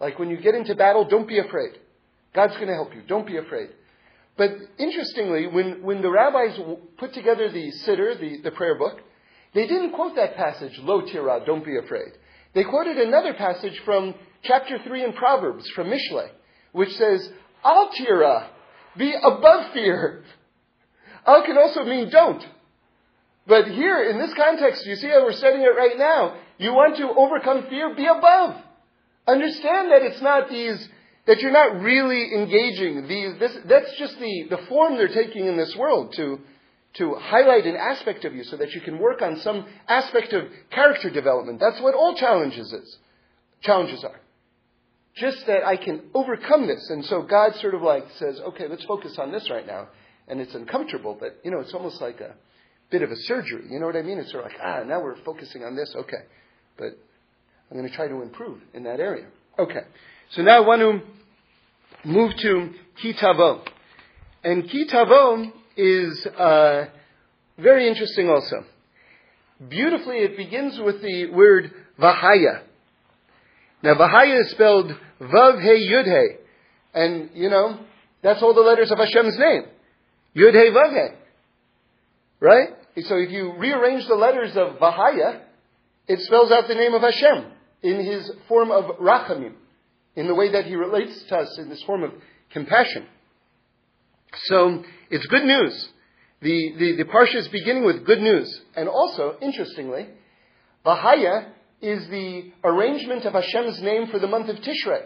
Like 0.00 0.18
when 0.18 0.30
you 0.30 0.38
get 0.40 0.54
into 0.54 0.74
battle, 0.74 1.06
don't 1.06 1.28
be 1.28 1.38
afraid. 1.38 1.72
God's 2.34 2.54
going 2.54 2.68
to 2.68 2.74
help 2.74 2.94
you. 2.94 3.02
Don't 3.06 3.26
be 3.26 3.36
afraid. 3.36 3.70
But 4.36 4.50
interestingly, 4.78 5.46
when, 5.46 5.82
when 5.82 6.00
the 6.00 6.10
rabbis 6.10 6.58
put 6.98 7.12
together 7.12 7.50
the 7.50 7.72
Siddur, 7.86 8.18
the, 8.18 8.40
the 8.42 8.50
prayer 8.52 8.78
book, 8.78 9.00
they 9.54 9.66
didn't 9.66 9.92
quote 9.92 10.16
that 10.16 10.36
passage, 10.36 10.78
lo 10.80 11.02
tira, 11.02 11.42
don't 11.44 11.64
be 11.64 11.76
afraid. 11.76 12.12
They 12.54 12.64
quoted 12.64 12.98
another 12.98 13.34
passage 13.34 13.80
from 13.84 14.14
chapter 14.42 14.78
3 14.82 15.04
in 15.04 15.12
Proverbs, 15.12 15.68
from 15.74 15.88
Mishle, 15.88 16.28
which 16.72 16.92
says, 16.94 17.28
al 17.64 17.90
tira, 17.90 18.50
be 18.96 19.14
above 19.14 19.72
fear. 19.72 20.24
Al 21.26 21.44
can 21.44 21.56
also 21.56 21.84
mean 21.84 22.10
don't. 22.10 22.44
But 23.46 23.68
here, 23.68 24.08
in 24.08 24.18
this 24.18 24.32
context, 24.34 24.86
you 24.86 24.94
see 24.96 25.08
how 25.08 25.24
we're 25.24 25.32
studying 25.32 25.62
it 25.62 25.76
right 25.76 25.98
now. 25.98 26.36
You 26.58 26.72
want 26.72 26.96
to 26.98 27.08
overcome 27.08 27.66
fear, 27.68 27.94
be 27.94 28.06
above. 28.06 28.56
Understand 29.26 29.90
that 29.90 30.02
it's 30.02 30.22
not 30.22 30.48
these, 30.48 30.88
that 31.26 31.40
you're 31.40 31.52
not 31.52 31.80
really 31.80 32.34
engaging 32.34 33.08
these, 33.08 33.38
this, 33.38 33.56
that's 33.66 33.92
just 33.98 34.18
the, 34.18 34.46
the 34.50 34.66
form 34.68 34.96
they're 34.96 35.08
taking 35.08 35.46
in 35.46 35.56
this 35.56 35.74
world 35.76 36.12
to, 36.16 36.38
to 36.94 37.14
highlight 37.14 37.66
an 37.66 37.76
aspect 37.76 38.24
of 38.24 38.34
you 38.34 38.44
so 38.44 38.56
that 38.56 38.72
you 38.72 38.80
can 38.80 38.98
work 38.98 39.22
on 39.22 39.40
some 39.40 39.66
aspect 39.88 40.32
of 40.32 40.44
character 40.70 41.10
development. 41.10 41.58
That's 41.60 41.80
what 41.80 41.94
all 41.94 42.14
challenges 42.14 42.72
is. 42.72 42.98
Challenges 43.62 44.04
are. 44.04 44.20
Just 45.16 45.46
that 45.46 45.64
I 45.64 45.76
can 45.76 46.02
overcome 46.14 46.66
this. 46.66 46.88
And 46.90 47.04
so 47.04 47.22
God 47.22 47.54
sort 47.56 47.74
of 47.74 47.82
like 47.82 48.04
says, 48.18 48.40
okay, 48.48 48.66
let's 48.68 48.84
focus 48.84 49.16
on 49.18 49.30
this 49.30 49.50
right 49.50 49.66
now. 49.66 49.88
And 50.28 50.40
it's 50.40 50.54
uncomfortable, 50.54 51.16
but 51.18 51.38
you 51.44 51.50
know, 51.50 51.60
it's 51.60 51.74
almost 51.74 52.00
like 52.00 52.20
a 52.20 52.34
bit 52.90 53.02
of 53.02 53.10
a 53.10 53.16
surgery. 53.16 53.64
You 53.68 53.80
know 53.80 53.86
what 53.86 53.96
I 53.96 54.02
mean? 54.02 54.18
It's 54.18 54.30
sort 54.30 54.44
of 54.44 54.52
like, 54.52 54.60
ah, 54.62 54.82
now 54.84 55.02
we're 55.02 55.22
focusing 55.24 55.64
on 55.64 55.76
this. 55.76 55.94
Okay. 55.96 56.24
But 56.78 56.98
I'm 57.70 57.76
going 57.76 57.88
to 57.88 57.94
try 57.94 58.08
to 58.08 58.22
improve 58.22 58.60
in 58.72 58.84
that 58.84 59.00
area. 59.00 59.26
Okay. 59.58 59.82
So 60.32 60.42
now 60.42 60.62
I 60.62 60.66
want 60.66 60.80
to 60.80 62.08
move 62.08 62.32
to 62.38 62.70
Kitavo. 63.02 63.66
And 64.44 64.64
Kitavo 64.64 65.52
is 65.76 66.26
uh, 66.38 66.86
very 67.58 67.88
interesting 67.88 68.28
also. 68.28 68.64
Beautifully, 69.68 70.16
it 70.16 70.36
begins 70.36 70.78
with 70.80 71.00
the 71.02 71.30
word 71.30 71.70
Vahaya. 72.00 72.62
Now, 73.82 73.94
Vahaya 73.94 74.40
is 74.40 74.50
spelled 74.50 74.92
Vav 75.20 75.60
He 75.60 75.92
Yud 75.92 76.04
He. 76.04 76.28
And, 76.94 77.30
you 77.34 77.50
know, 77.50 77.80
that's 78.22 78.42
all 78.42 78.54
the 78.54 78.60
letters 78.60 78.90
of 78.90 78.98
Hashem's 78.98 79.36
name. 79.38 79.64
Yud 80.36 80.52
He 80.52 80.70
Vav 80.70 80.92
He. 80.92 81.14
Right? 82.40 82.68
So 83.04 83.16
if 83.16 83.30
you 83.30 83.54
rearrange 83.56 84.06
the 84.06 84.14
letters 84.14 84.56
of 84.56 84.78
Vahaya, 84.78 85.40
it 86.06 86.20
spells 86.20 86.50
out 86.50 86.68
the 86.68 86.74
name 86.74 86.94
of 86.94 87.02
Hashem 87.02 87.46
in 87.82 88.04
his 88.04 88.30
form 88.48 88.70
of 88.70 88.98
Rachamim, 88.98 89.54
in 90.14 90.26
the 90.26 90.34
way 90.34 90.52
that 90.52 90.66
he 90.66 90.76
relates 90.76 91.22
to 91.24 91.38
us 91.38 91.58
in 91.58 91.68
this 91.68 91.82
form 91.84 92.02
of 92.02 92.12
compassion. 92.50 93.06
So 94.44 94.84
it's 95.10 95.26
good 95.26 95.44
news. 95.44 95.88
The, 96.42 96.74
the, 96.76 96.96
the 96.96 97.04
Parsha 97.04 97.36
is 97.36 97.48
beginning 97.48 97.84
with 97.84 98.04
good 98.04 98.20
news. 98.20 98.60
And 98.76 98.88
also, 98.88 99.36
interestingly, 99.40 100.08
Vahaya 100.84 101.48
is 101.82 102.08
the 102.08 102.52
arrangement 102.64 103.24
of 103.24 103.34
Hashem's 103.34 103.82
name 103.82 104.06
for 104.06 104.18
the 104.18 104.28
month 104.28 104.48
of 104.48 104.56
Tishrei. 104.56 105.04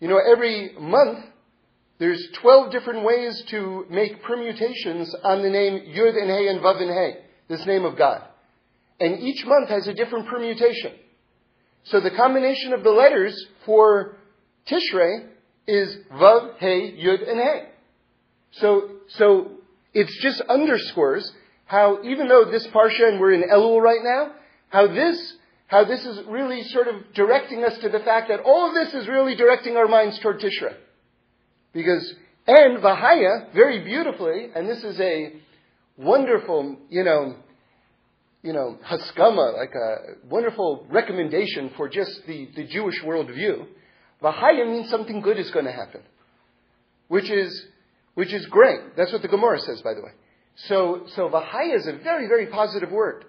You 0.00 0.08
know, 0.08 0.18
every 0.18 0.76
month, 0.78 1.24
there's 1.98 2.24
12 2.40 2.70
different 2.70 3.04
ways 3.04 3.42
to 3.50 3.84
make 3.90 4.22
permutations 4.22 5.14
on 5.24 5.42
the 5.42 5.50
name 5.50 5.92
Yud 5.92 6.16
and 6.16 6.30
Hey 6.30 6.46
and 6.48 6.60
Vav 6.60 6.80
and 6.80 6.90
Hey, 6.90 7.24
this 7.48 7.66
name 7.66 7.84
of 7.84 7.98
God. 7.98 8.22
And 9.00 9.18
each 9.20 9.44
month 9.44 9.68
has 9.68 9.88
a 9.88 9.94
different 9.94 10.28
permutation. 10.28 10.92
So 11.84 12.00
the 12.00 12.12
combination 12.12 12.72
of 12.72 12.84
the 12.84 12.90
letters 12.90 13.34
for 13.66 14.16
Tishrei 14.70 15.26
is 15.66 15.96
Vav, 16.12 16.58
Hey, 16.58 16.92
Yud, 16.92 17.28
and 17.28 17.40
Hey. 17.40 17.68
So, 18.52 18.90
so 19.08 19.50
it 19.92 20.06
just 20.22 20.40
underscores 20.42 21.30
how 21.66 22.02
even 22.04 22.28
though 22.28 22.44
this 22.50 22.66
Parsha, 22.68 23.08
and 23.08 23.20
we're 23.20 23.32
in 23.32 23.42
Elul 23.42 23.80
right 23.80 24.00
now, 24.02 24.32
how 24.68 24.86
this, 24.86 25.34
how 25.66 25.84
this 25.84 26.04
is 26.04 26.20
really 26.26 26.62
sort 26.64 26.88
of 26.88 27.12
directing 27.14 27.64
us 27.64 27.78
to 27.78 27.88
the 27.88 28.00
fact 28.00 28.28
that 28.28 28.40
all 28.40 28.68
of 28.68 28.74
this 28.74 28.94
is 28.94 29.08
really 29.08 29.34
directing 29.34 29.76
our 29.76 29.88
minds 29.88 30.18
toward 30.20 30.40
Tishrei. 30.40 30.74
Because, 31.72 32.14
and 32.46 32.78
Vahaya, 32.78 33.52
very 33.54 33.84
beautifully, 33.84 34.48
and 34.54 34.68
this 34.68 34.82
is 34.82 34.98
a 35.00 35.34
wonderful, 35.96 36.76
you 36.88 37.04
know, 37.04 37.36
you 38.42 38.52
know, 38.52 38.78
haskama, 38.88 39.56
like 39.56 39.74
a 39.74 40.26
wonderful 40.28 40.86
recommendation 40.90 41.70
for 41.76 41.88
just 41.88 42.22
the, 42.26 42.48
the 42.54 42.66
Jewish 42.66 43.02
worldview. 43.02 43.66
Vahaya 44.22 44.66
means 44.70 44.88
something 44.88 45.20
good 45.20 45.38
is 45.38 45.50
going 45.50 45.64
to 45.64 45.72
happen. 45.72 46.00
Which 47.08 47.30
is, 47.30 47.66
which 48.14 48.32
is 48.32 48.46
great. 48.46 48.96
That's 48.96 49.12
what 49.12 49.22
the 49.22 49.28
Gemara 49.28 49.60
says, 49.60 49.82
by 49.82 49.94
the 49.94 50.02
way. 50.02 50.12
So, 50.66 51.06
so 51.14 51.28
Vahaya 51.28 51.76
is 51.76 51.86
a 51.86 51.92
very, 52.02 52.26
very 52.26 52.46
positive 52.46 52.90
word. 52.90 53.24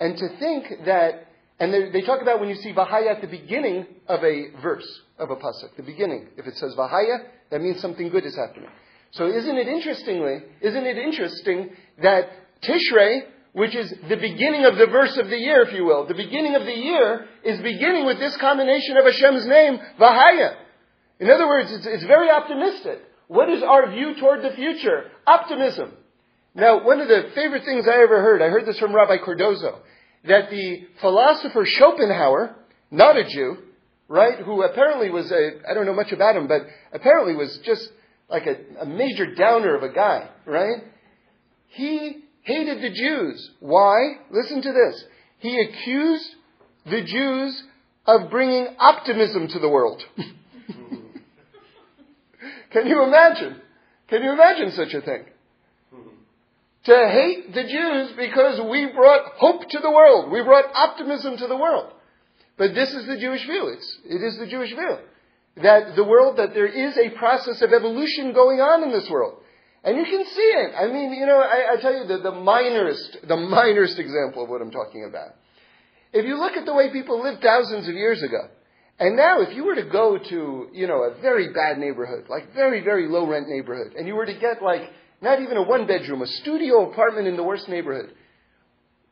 And 0.00 0.16
to 0.16 0.28
think 0.38 0.66
that, 0.86 1.28
and 1.60 1.72
they, 1.72 1.90
they 1.90 2.02
talk 2.02 2.20
about 2.20 2.40
when 2.40 2.48
you 2.48 2.56
see 2.56 2.72
Vahaya 2.72 3.14
at 3.14 3.20
the 3.20 3.28
beginning 3.28 3.86
of 4.08 4.22
a 4.24 4.50
verse, 4.60 4.86
of 5.18 5.30
a 5.30 5.36
pasuk, 5.36 5.76
the 5.76 5.82
beginning. 5.82 6.28
If 6.36 6.46
it 6.46 6.56
says 6.56 6.74
Vahaya, 6.76 7.18
that 7.50 7.60
means 7.60 7.80
something 7.80 8.08
good 8.08 8.26
is 8.26 8.36
happening. 8.36 8.68
So 9.12 9.26
isn't 9.28 9.56
it 9.56 9.68
interestingly, 9.68 10.38
isn't 10.60 10.86
it 10.86 10.98
interesting 10.98 11.70
that 12.02 12.30
Tishrei, 12.62 13.20
which 13.52 13.76
is 13.76 13.92
the 14.08 14.16
beginning 14.16 14.64
of 14.64 14.76
the 14.76 14.86
verse 14.86 15.16
of 15.16 15.28
the 15.28 15.36
year, 15.36 15.62
if 15.62 15.72
you 15.72 15.84
will, 15.84 16.06
the 16.06 16.14
beginning 16.14 16.56
of 16.56 16.64
the 16.64 16.74
year 16.74 17.26
is 17.44 17.60
beginning 17.60 18.06
with 18.06 18.18
this 18.18 18.36
combination 18.38 18.96
of 18.96 19.04
Hashem's 19.04 19.46
name, 19.46 19.78
Vahaya. 20.00 20.56
In 21.20 21.30
other 21.30 21.46
words, 21.46 21.70
it's, 21.70 21.86
it's 21.86 22.04
very 22.04 22.28
optimistic. 22.28 23.02
What 23.28 23.48
is 23.48 23.62
our 23.62 23.90
view 23.92 24.16
toward 24.18 24.42
the 24.42 24.50
future? 24.56 25.04
Optimism. 25.26 25.92
Now, 26.54 26.84
one 26.84 27.00
of 27.00 27.08
the 27.08 27.30
favorite 27.34 27.64
things 27.64 27.86
I 27.88 28.02
ever 28.02 28.22
heard, 28.22 28.40
I 28.40 28.48
heard 28.48 28.64
this 28.66 28.78
from 28.78 28.94
Rabbi 28.94 29.16
Cardozo, 29.24 29.80
that 30.26 30.50
the 30.50 30.86
philosopher 31.00 31.64
Schopenhauer, 31.66 32.54
not 32.90 33.16
a 33.16 33.24
Jew, 33.24 33.58
right, 34.08 34.38
who 34.38 34.62
apparently 34.62 35.10
was 35.10 35.32
a, 35.32 35.50
I 35.68 35.74
don't 35.74 35.86
know 35.86 35.94
much 35.94 36.12
about 36.12 36.36
him, 36.36 36.46
but 36.46 36.62
apparently 36.92 37.34
was 37.34 37.58
just 37.64 37.88
like 38.28 38.46
a, 38.46 38.82
a 38.82 38.86
major 38.86 39.34
downer 39.34 39.74
of 39.74 39.82
a 39.82 39.92
guy, 39.92 40.28
right? 40.46 40.84
He 41.68 42.22
hated 42.42 42.82
the 42.82 42.90
Jews. 42.90 43.50
Why? 43.58 44.18
Listen 44.30 44.62
to 44.62 44.72
this. 44.72 45.04
He 45.38 45.60
accused 45.60 46.36
the 46.86 47.02
Jews 47.02 47.64
of 48.06 48.30
bringing 48.30 48.68
optimism 48.78 49.48
to 49.48 49.58
the 49.58 49.68
world. 49.68 50.02
Can 52.70 52.86
you 52.86 53.02
imagine? 53.02 53.60
Can 54.08 54.22
you 54.22 54.32
imagine 54.32 54.70
such 54.72 54.94
a 54.94 55.00
thing? 55.00 55.24
To 56.84 57.08
hate 57.08 57.54
the 57.54 57.62
Jews 57.62 58.12
because 58.16 58.60
we 58.70 58.92
brought 58.94 59.32
hope 59.36 59.68
to 59.70 59.78
the 59.80 59.90
world. 59.90 60.30
We 60.30 60.42
brought 60.42 60.66
optimism 60.74 61.38
to 61.38 61.46
the 61.46 61.56
world. 61.56 61.92
But 62.56 62.74
this 62.74 62.92
is 62.92 63.06
the 63.06 63.18
Jewish 63.18 63.44
view. 63.46 63.68
It's, 63.68 63.98
it 64.04 64.22
is 64.22 64.38
the 64.38 64.46
Jewish 64.46 64.70
view. 64.70 64.96
That 65.62 65.96
the 65.96 66.04
world, 66.04 66.38
that 66.38 66.52
there 66.52 66.66
is 66.66 66.96
a 66.98 67.16
process 67.16 67.62
of 67.62 67.72
evolution 67.72 68.32
going 68.32 68.60
on 68.60 68.82
in 68.82 68.92
this 68.92 69.08
world. 69.08 69.40
And 69.82 69.96
you 69.96 70.04
can 70.04 70.24
see 70.24 70.40
it. 70.40 70.72
I 70.76 70.86
mean, 70.86 71.12
you 71.12 71.26
know, 71.26 71.38
I, 71.38 71.74
I 71.74 71.80
tell 71.80 71.92
you 71.92 72.06
the, 72.06 72.18
the 72.18 72.32
minorest, 72.32 73.28
the 73.28 73.36
minorest 73.36 73.98
example 73.98 74.44
of 74.44 74.48
what 74.48 74.62
I'm 74.62 74.70
talking 74.70 75.04
about. 75.04 75.36
If 76.12 76.24
you 76.26 76.38
look 76.38 76.52
at 76.56 76.64
the 76.64 76.74
way 76.74 76.90
people 76.90 77.22
lived 77.22 77.42
thousands 77.42 77.88
of 77.88 77.94
years 77.94 78.22
ago, 78.22 78.48
and 78.98 79.16
now 79.16 79.40
if 79.40 79.54
you 79.54 79.64
were 79.64 79.74
to 79.74 79.84
go 79.90 80.16
to, 80.18 80.68
you 80.72 80.86
know, 80.86 81.02
a 81.02 81.20
very 81.20 81.52
bad 81.52 81.78
neighborhood, 81.78 82.26
like 82.28 82.54
very, 82.54 82.82
very 82.82 83.08
low 83.08 83.26
rent 83.26 83.48
neighborhood, 83.48 83.94
and 83.96 84.06
you 84.06 84.14
were 84.14 84.26
to 84.26 84.38
get 84.38 84.62
like 84.62 84.82
not 85.24 85.40
even 85.40 85.56
a 85.56 85.62
one 85.62 85.86
bedroom, 85.86 86.22
a 86.22 86.26
studio 86.26 86.90
apartment 86.90 87.26
in 87.26 87.36
the 87.36 87.42
worst 87.42 87.68
neighborhood. 87.68 88.14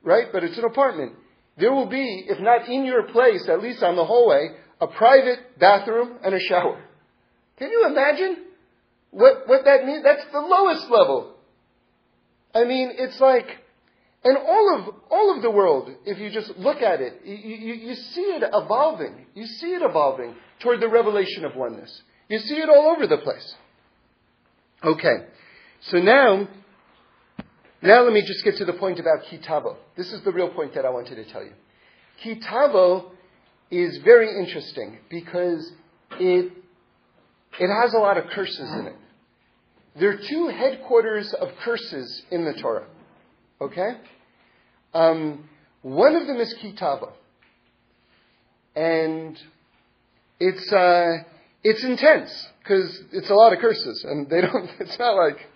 Right? 0.02 0.26
But 0.32 0.44
it's 0.44 0.58
an 0.58 0.64
apartment. 0.64 1.14
There 1.58 1.72
will 1.72 1.86
be, 1.88 2.24
if 2.28 2.40
not 2.40 2.68
in 2.68 2.84
your 2.84 3.04
place, 3.04 3.48
at 3.48 3.62
least 3.62 3.82
on 3.82 3.96
the 3.96 4.04
hallway, 4.04 4.48
a 4.80 4.86
private 4.86 5.58
bathroom 5.58 6.18
and 6.24 6.34
a 6.34 6.40
shower. 6.40 6.80
Can 7.58 7.70
you 7.70 7.86
imagine 7.86 8.44
what, 9.10 9.46
what 9.46 9.64
that 9.64 9.84
means? 9.84 10.02
That's 10.02 10.24
the 10.32 10.40
lowest 10.40 10.90
level. 10.90 11.36
I 12.54 12.64
mean, 12.64 12.92
it's 12.98 13.20
like, 13.20 13.46
and 14.24 14.36
all 14.38 14.76
of, 14.78 14.94
all 15.10 15.36
of 15.36 15.42
the 15.42 15.50
world, 15.50 15.90
if 16.04 16.18
you 16.18 16.30
just 16.30 16.56
look 16.58 16.80
at 16.82 17.00
it, 17.00 17.20
you, 17.24 17.34
you, 17.34 17.74
you 17.74 17.94
see 17.94 18.20
it 18.20 18.42
evolving. 18.52 19.26
You 19.34 19.46
see 19.46 19.74
it 19.74 19.82
evolving 19.82 20.34
toward 20.60 20.80
the 20.80 20.88
revelation 20.88 21.44
of 21.44 21.54
oneness. 21.56 22.02
You 22.28 22.38
see 22.38 22.56
it 22.56 22.68
all 22.68 22.94
over 22.96 23.06
the 23.06 23.18
place. 23.18 23.54
Okay. 24.82 25.26
So 25.86 25.98
now, 25.98 26.48
now 27.82 28.02
let 28.02 28.12
me 28.12 28.22
just 28.22 28.44
get 28.44 28.56
to 28.58 28.64
the 28.64 28.72
point 28.74 29.00
about 29.00 29.24
Kitavo. 29.24 29.76
This 29.96 30.12
is 30.12 30.22
the 30.22 30.30
real 30.30 30.48
point 30.48 30.74
that 30.74 30.84
I 30.84 30.90
wanted 30.90 31.16
to 31.16 31.24
tell 31.24 31.42
you. 31.42 31.52
Kitavo 32.24 33.10
is 33.70 33.98
very 33.98 34.28
interesting 34.38 34.98
because 35.10 35.72
it, 36.20 36.52
it 37.58 37.82
has 37.82 37.94
a 37.94 37.98
lot 37.98 38.16
of 38.16 38.26
curses 38.28 38.70
in 38.78 38.86
it. 38.86 38.96
There 39.98 40.10
are 40.10 40.18
two 40.18 40.48
headquarters 40.48 41.34
of 41.34 41.48
curses 41.64 42.22
in 42.30 42.44
the 42.44 42.54
Torah. 42.54 42.86
Okay? 43.60 43.96
Um, 44.94 45.48
one 45.82 46.14
of 46.14 46.28
them 46.28 46.36
is 46.36 46.54
Kitavo. 46.62 47.10
And 48.76 49.36
it's, 50.38 50.72
uh, 50.72 51.24
it's 51.64 51.82
intense 51.82 52.48
because 52.60 53.02
it's 53.10 53.30
a 53.30 53.34
lot 53.34 53.52
of 53.52 53.58
curses 53.58 54.04
and 54.04 54.30
they 54.30 54.42
don't, 54.42 54.70
it's 54.78 54.98
not 54.98 55.16
like, 55.16 55.48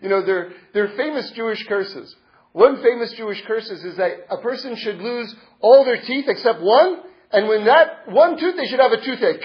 you 0.00 0.08
know, 0.08 0.24
they're, 0.24 0.52
they're 0.74 0.96
famous 0.96 1.30
Jewish 1.32 1.66
curses. 1.66 2.14
One 2.52 2.82
famous 2.82 3.12
Jewish 3.12 3.42
curse 3.46 3.70
is 3.70 3.96
that 3.96 4.26
a 4.28 4.38
person 4.38 4.74
should 4.76 4.98
lose 4.98 5.34
all 5.60 5.84
their 5.84 6.00
teeth 6.02 6.24
except 6.26 6.60
one, 6.60 6.98
and 7.32 7.48
when 7.48 7.64
that 7.66 8.08
one 8.08 8.38
tooth, 8.38 8.56
they 8.56 8.66
should 8.66 8.80
have 8.80 8.92
a 8.92 9.04
toothache. 9.04 9.44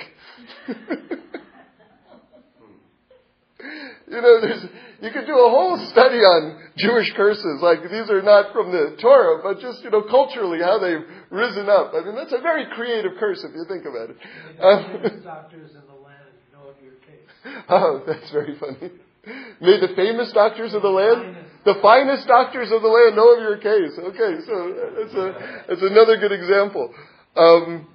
you 4.08 4.22
know, 4.22 4.42
there's, 4.42 4.66
you 5.02 5.12
could 5.12 5.28
do 5.28 5.38
a 5.38 5.50
whole 5.50 5.78
study 5.90 6.18
on 6.18 6.64
Jewish 6.78 7.14
curses. 7.14 7.62
Like 7.62 7.84
these 7.84 8.10
are 8.10 8.24
not 8.24 8.54
from 8.54 8.72
the 8.72 8.98
Torah, 9.00 9.42
but 9.44 9.60
just 9.60 9.84
you 9.84 9.92
know 9.92 10.02
culturally 10.04 10.60
how 10.62 10.80
they've 10.80 11.06
risen 11.30 11.70
up. 11.70 11.94
I 11.94 12.04
mean, 12.04 12.16
that's 12.16 12.34
a 12.34 12.42
very 12.42 12.66
creative 12.74 13.14
curse 13.20 13.44
if 13.44 13.54
you 13.54 13.66
think 13.68 13.86
about 13.86 14.10
it. 14.10 14.18
Um, 14.60 15.22
doctors 15.24 15.72
in 15.72 15.82
the 15.86 16.02
land 16.02 16.34
know 16.52 16.74
your 16.84 16.94
case. 17.06 17.66
Oh, 17.70 18.04
that's 18.08 18.32
very 18.32 18.58
funny. 18.58 18.92
May 19.62 19.80
the 19.80 19.94
famous 19.96 20.32
doctors 20.34 20.74
of 20.74 20.82
the 20.82 20.90
land, 20.90 21.38
the 21.66 21.76
finest 21.82 22.28
doctors 22.28 22.72
of 22.72 22.82
the 22.82 22.88
land 22.88 23.16
know 23.16 23.36
of 23.36 23.42
your 23.42 23.58
case. 23.58 23.98
Okay, 23.98 24.46
so 24.46 24.74
that's, 24.98 25.14
a, 25.14 25.64
that's 25.68 25.82
another 25.82 26.18
good 26.18 26.32
example. 26.32 26.94
Um, 27.36 27.88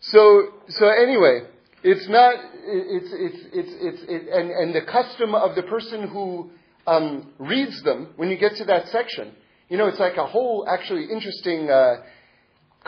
so, 0.00 0.48
so 0.68 0.88
anyway, 0.88 1.48
it's 1.82 2.08
not, 2.08 2.34
it's, 2.64 3.12
it's, 3.12 3.46
it's, 3.52 3.72
it's, 3.80 4.02
it, 4.08 4.28
and, 4.32 4.50
and 4.50 4.74
the 4.74 4.82
custom 4.90 5.34
of 5.34 5.54
the 5.54 5.62
person 5.62 6.08
who 6.08 6.50
um, 6.86 7.32
reads 7.38 7.82
them, 7.82 8.12
when 8.16 8.28
you 8.28 8.38
get 8.38 8.56
to 8.56 8.64
that 8.64 8.88
section, 8.88 9.32
you 9.68 9.76
know, 9.76 9.88
it's 9.88 9.98
like 9.98 10.16
a 10.16 10.26
whole 10.26 10.66
actually 10.68 11.04
interesting 11.10 11.68
uh, 11.70 12.02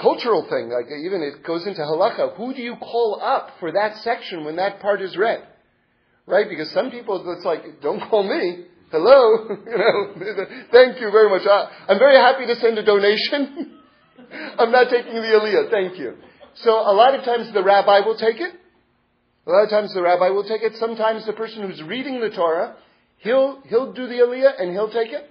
cultural 0.01 0.47
thing. 0.49 0.71
Like 0.71 0.87
even 0.87 1.23
it 1.23 1.45
goes 1.45 1.67
into 1.67 1.81
halacha. 1.81 2.37
Who 2.37 2.55
do 2.55 2.63
you 2.63 2.77
call 2.77 3.21
up 3.23 3.51
for 3.59 3.73
that 3.73 3.97
section 3.99 4.45
when 4.45 4.57
that 4.57 4.81
part 4.81 5.03
is 5.03 5.17
read? 5.17 5.47
Right? 6.29 6.49
Because 6.49 6.71
some 6.73 6.91
people, 6.91 7.25
it's 7.37 7.45
like, 7.45 7.81
don't 7.81 8.01
call 8.09 8.23
me. 8.23 8.67
Hello, 8.91 9.49
you 9.49 9.79
know. 9.79 10.45
Thank 10.73 11.01
you 11.01 11.11
very 11.11 11.29
much. 11.29 11.47
I, 11.47 11.71
I'm 11.89 11.99
very 11.99 12.17
happy 12.17 12.47
to 12.47 12.57
send 12.57 12.79
a 12.79 12.85
donation. 12.85 13.79
I'm 14.59 14.71
not 14.71 14.91
taking 14.91 15.15
the 15.15 15.21
aliyah. 15.21 15.71
Thank 15.71 15.99
you. 15.99 16.17
So 16.57 16.71
a 16.71 16.93
lot 16.93 17.15
of 17.15 17.25
times 17.25 17.53
the 17.53 17.63
rabbi 17.63 18.01
will 18.01 18.17
take 18.17 18.41
it. 18.41 18.55
A 19.47 19.51
lot 19.51 19.65
of 19.65 19.71
times 19.71 19.95
the 19.95 20.03
rabbi 20.03 20.29
will 20.29 20.45
take 20.45 20.63
it. 20.63 20.77
Sometimes 20.77 21.25
the 21.25 21.33
person 21.33 21.63
who's 21.63 21.83
reading 21.83 22.21
the 22.21 22.31
Torah, 22.31 22.77
he'll, 23.19 23.63
he'll 23.67 23.93
do 23.93 24.07
the 24.07 24.15
aliyah 24.15 24.61
and 24.61 24.73
he'll 24.73 24.91
take 24.91 25.13
it. 25.13 25.31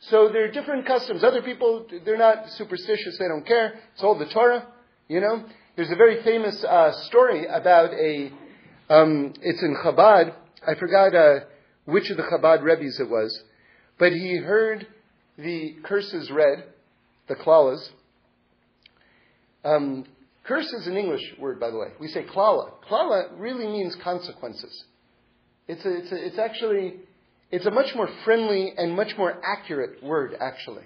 So 0.00 0.28
there 0.32 0.44
are 0.44 0.50
different 0.50 0.86
customs. 0.86 1.22
Other 1.22 1.42
people, 1.42 1.86
they're 2.04 2.16
not 2.16 2.50
superstitious. 2.50 3.18
They 3.18 3.28
don't 3.28 3.46
care. 3.46 3.74
It's 3.94 4.02
all 4.02 4.18
the 4.18 4.26
Torah, 4.26 4.66
you 5.08 5.20
know. 5.20 5.44
There's 5.76 5.90
a 5.90 5.96
very 5.96 6.22
famous 6.22 6.64
uh, 6.64 6.92
story 7.06 7.46
about 7.46 7.92
a, 7.92 8.32
um, 8.88 9.34
it's 9.42 9.62
in 9.62 9.76
Chabad. 9.76 10.34
I 10.66 10.74
forgot 10.74 11.14
uh, 11.14 11.40
which 11.84 12.10
of 12.10 12.16
the 12.16 12.22
Chabad 12.22 12.62
Rebbe's 12.62 13.00
it 13.00 13.08
was. 13.08 13.42
But 13.98 14.12
he 14.12 14.36
heard 14.36 14.86
the 15.36 15.76
curses 15.84 16.30
read, 16.30 16.64
the 17.28 17.34
klalas. 17.34 17.88
Um, 19.64 20.04
curse 20.44 20.72
is 20.72 20.86
an 20.86 20.96
English 20.96 21.34
word, 21.38 21.60
by 21.60 21.70
the 21.70 21.78
way. 21.78 21.88
We 22.00 22.08
say 22.08 22.24
klala. 22.24 22.72
Klala 22.88 23.30
really 23.38 23.66
means 23.66 23.96
consequences. 23.96 24.84
It's, 25.66 25.84
a, 25.84 25.96
it's, 25.96 26.12
a, 26.12 26.26
it's 26.26 26.38
actually 26.38 26.94
it's 27.50 27.66
a 27.66 27.70
much 27.70 27.94
more 27.94 28.08
friendly 28.24 28.72
and 28.76 28.94
much 28.94 29.16
more 29.16 29.40
accurate 29.44 30.02
word, 30.02 30.36
actually. 30.38 30.84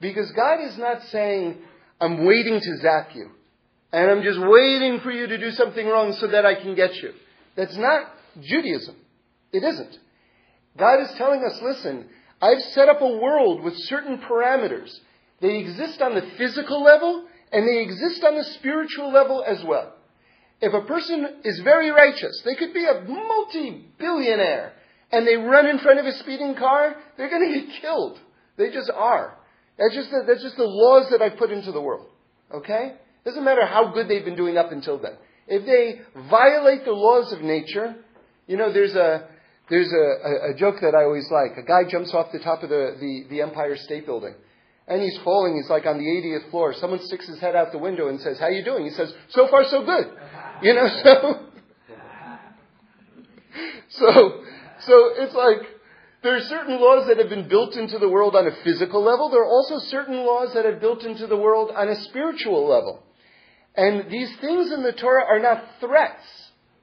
Because 0.00 0.30
God 0.32 0.60
is 0.62 0.78
not 0.78 1.02
saying, 1.04 1.58
I'm 2.00 2.24
waiting 2.24 2.60
to 2.60 2.76
zap 2.78 3.10
you. 3.14 3.30
And 3.92 4.10
I'm 4.10 4.22
just 4.22 4.38
waiting 4.40 5.00
for 5.00 5.10
you 5.10 5.26
to 5.26 5.38
do 5.38 5.50
something 5.50 5.86
wrong 5.86 6.12
so 6.14 6.28
that 6.28 6.46
I 6.46 6.54
can 6.54 6.74
get 6.74 6.94
you. 6.96 7.12
That's 7.58 7.76
not 7.76 8.06
Judaism. 8.40 8.94
It 9.52 9.64
isn't. 9.64 9.98
God 10.78 11.00
is 11.02 11.10
telling 11.18 11.42
us, 11.42 11.58
listen, 11.60 12.06
I've 12.40 12.62
set 12.70 12.88
up 12.88 13.00
a 13.00 13.18
world 13.18 13.64
with 13.64 13.74
certain 13.76 14.18
parameters. 14.18 14.96
They 15.40 15.58
exist 15.58 16.00
on 16.00 16.14
the 16.14 16.30
physical 16.38 16.84
level 16.84 17.26
and 17.50 17.66
they 17.66 17.82
exist 17.82 18.22
on 18.22 18.36
the 18.36 18.44
spiritual 18.44 19.12
level 19.12 19.44
as 19.44 19.64
well. 19.66 19.92
If 20.60 20.72
a 20.72 20.86
person 20.86 21.40
is 21.42 21.60
very 21.64 21.90
righteous, 21.90 22.40
they 22.44 22.54
could 22.54 22.72
be 22.72 22.84
a 22.84 23.02
multi-billionaire, 23.02 24.72
and 25.10 25.26
they 25.26 25.36
run 25.36 25.66
in 25.66 25.78
front 25.78 26.00
of 26.00 26.06
a 26.06 26.12
speeding 26.18 26.54
car, 26.56 26.96
they're 27.16 27.30
going 27.30 27.52
to 27.52 27.60
get 27.60 27.80
killed. 27.80 28.20
They 28.56 28.70
just 28.70 28.90
are. 28.94 29.36
That's 29.78 29.94
just 29.94 30.10
the, 30.10 30.24
that's 30.26 30.42
just 30.42 30.56
the 30.56 30.64
laws 30.64 31.10
that 31.10 31.22
I 31.22 31.30
put 31.30 31.50
into 31.50 31.72
the 31.72 31.80
world. 31.80 32.06
Okay? 32.52 32.94
Doesn't 33.24 33.44
matter 33.44 33.66
how 33.66 33.92
good 33.92 34.08
they've 34.08 34.24
been 34.24 34.36
doing 34.36 34.56
up 34.56 34.72
until 34.72 34.98
then. 34.98 35.14
If 35.48 35.64
they 35.64 36.00
violate 36.28 36.84
the 36.84 36.92
laws 36.92 37.32
of 37.32 37.40
nature, 37.40 37.96
you 38.46 38.56
know, 38.56 38.72
there's 38.72 38.94
a 38.94 39.28
there's 39.70 39.92
a, 39.92 39.96
a, 39.96 40.50
a 40.50 40.54
joke 40.54 40.76
that 40.80 40.94
I 40.94 41.04
always 41.04 41.28
like. 41.30 41.56
A 41.58 41.62
guy 41.62 41.88
jumps 41.88 42.14
off 42.14 42.32
the 42.32 42.38
top 42.38 42.62
of 42.62 42.70
the, 42.70 42.96
the, 42.98 43.24
the 43.28 43.42
Empire 43.42 43.76
State 43.76 44.06
Building. 44.06 44.34
And 44.86 45.02
he's 45.02 45.18
falling. 45.18 45.56
He's 45.56 45.68
like 45.68 45.84
on 45.84 45.98
the 45.98 46.04
80th 46.04 46.50
floor. 46.50 46.72
Someone 46.72 47.00
sticks 47.02 47.26
his 47.26 47.38
head 47.38 47.54
out 47.54 47.72
the 47.72 47.78
window 47.78 48.08
and 48.08 48.18
says, 48.20 48.38
"How 48.38 48.48
you 48.48 48.64
doing?" 48.64 48.84
He 48.84 48.90
says, 48.90 49.12
"So 49.30 49.46
far, 49.48 49.64
so 49.64 49.84
good." 49.84 50.06
You 50.60 50.74
know, 50.74 50.88
so 51.04 51.12
so 53.90 54.42
so 54.80 55.10
it's 55.18 55.34
like 55.34 55.58
there 56.24 56.34
are 56.34 56.40
certain 56.40 56.80
laws 56.80 57.06
that 57.06 57.18
have 57.18 57.28
been 57.28 57.46
built 57.46 57.76
into 57.76 57.96
the 57.98 58.08
world 58.08 58.34
on 58.34 58.44
a 58.48 58.50
physical 58.64 59.04
level. 59.04 59.30
There 59.30 59.42
are 59.42 59.48
also 59.48 59.78
certain 59.78 60.16
laws 60.26 60.54
that 60.54 60.64
have 60.64 60.80
built 60.80 61.04
into 61.04 61.28
the 61.28 61.36
world 61.36 61.70
on 61.70 61.88
a 61.88 61.94
spiritual 62.06 62.68
level. 62.68 63.04
And 63.78 64.10
these 64.10 64.36
things 64.40 64.72
in 64.72 64.82
the 64.82 64.92
Torah 64.92 65.24
are 65.24 65.38
not 65.38 65.62
threats. 65.78 66.24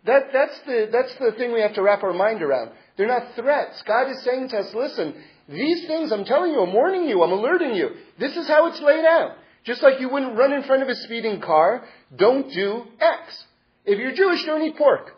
That, 0.06 0.30
that's, 0.32 0.58
the, 0.66 0.88
that's 0.90 1.14
the 1.16 1.34
thing 1.38 1.52
we 1.52 1.60
have 1.60 1.74
to 1.74 1.82
wrap 1.82 2.04
our 2.04 2.14
mind 2.14 2.42
around. 2.42 2.72
They're 2.96 3.06
not 3.06 3.36
threats. 3.36 3.84
God 3.86 4.10
is 4.10 4.24
saying 4.24 4.48
to 4.50 4.60
us, 4.60 4.74
listen, 4.74 5.14
these 5.50 5.86
things, 5.88 6.14
I'm 6.14 6.24
telling 6.24 6.54
you, 6.54 6.62
I'm 6.62 6.72
warning 6.72 7.10
you, 7.10 7.22
I'm 7.22 7.34
alerting 7.34 7.76
you. 7.76 7.90
This 8.18 8.38
is 8.38 8.48
how 8.48 8.68
it's 8.68 8.80
laid 8.80 9.04
out. 9.04 9.32
Just 9.66 9.84
like 9.84 10.00
you 10.00 10.08
wouldn't 10.08 10.38
run 10.38 10.54
in 10.54 10.64
front 10.64 10.84
of 10.84 10.88
a 10.88 10.96
speeding 10.96 11.42
car, 11.42 11.84
don't 12.16 12.50
do 12.54 12.84
X. 13.02 13.44
If 13.84 14.00
you're 14.00 14.14
Jewish, 14.14 14.46
don't 14.46 14.62
eat 14.62 14.78
pork. 14.78 15.12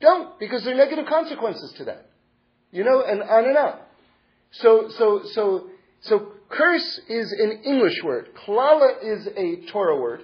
Don't, 0.00 0.40
because 0.40 0.64
there 0.64 0.74
are 0.74 0.76
negative 0.76 1.06
consequences 1.06 1.72
to 1.74 1.84
that. 1.84 2.10
You 2.72 2.82
know, 2.82 3.00
and 3.00 3.22
on 3.22 3.44
and 3.44 3.56
on. 3.56 3.78
So, 4.50 4.88
so, 4.98 5.20
so, 5.34 5.68
so 6.00 6.32
curse 6.48 7.00
is 7.08 7.30
an 7.30 7.62
English 7.64 8.02
word. 8.02 8.30
Klala 8.44 9.04
is 9.04 9.28
a 9.36 9.70
Torah 9.70 10.00
word, 10.00 10.22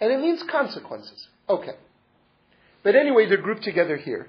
and 0.00 0.12
it 0.12 0.20
means 0.20 0.42
consequences. 0.50 1.28
Okay. 1.48 1.74
But 2.82 2.96
anyway, 2.96 3.26
they're 3.26 3.38
grouped 3.38 3.64
together 3.64 3.96
here. 3.96 4.28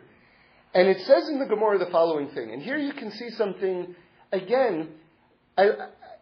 And 0.74 0.88
it 0.88 1.00
says 1.06 1.30
in 1.30 1.40
the 1.40 1.46
Gemara 1.46 1.78
the 1.78 1.92
following 1.92 2.30
thing, 2.30 2.52
and 2.52 2.62
here 2.62 2.78
you 2.78 2.94
can 2.94 3.12
see 3.12 3.30
something, 3.32 3.96
again, 4.32 4.90
I, 5.58 5.70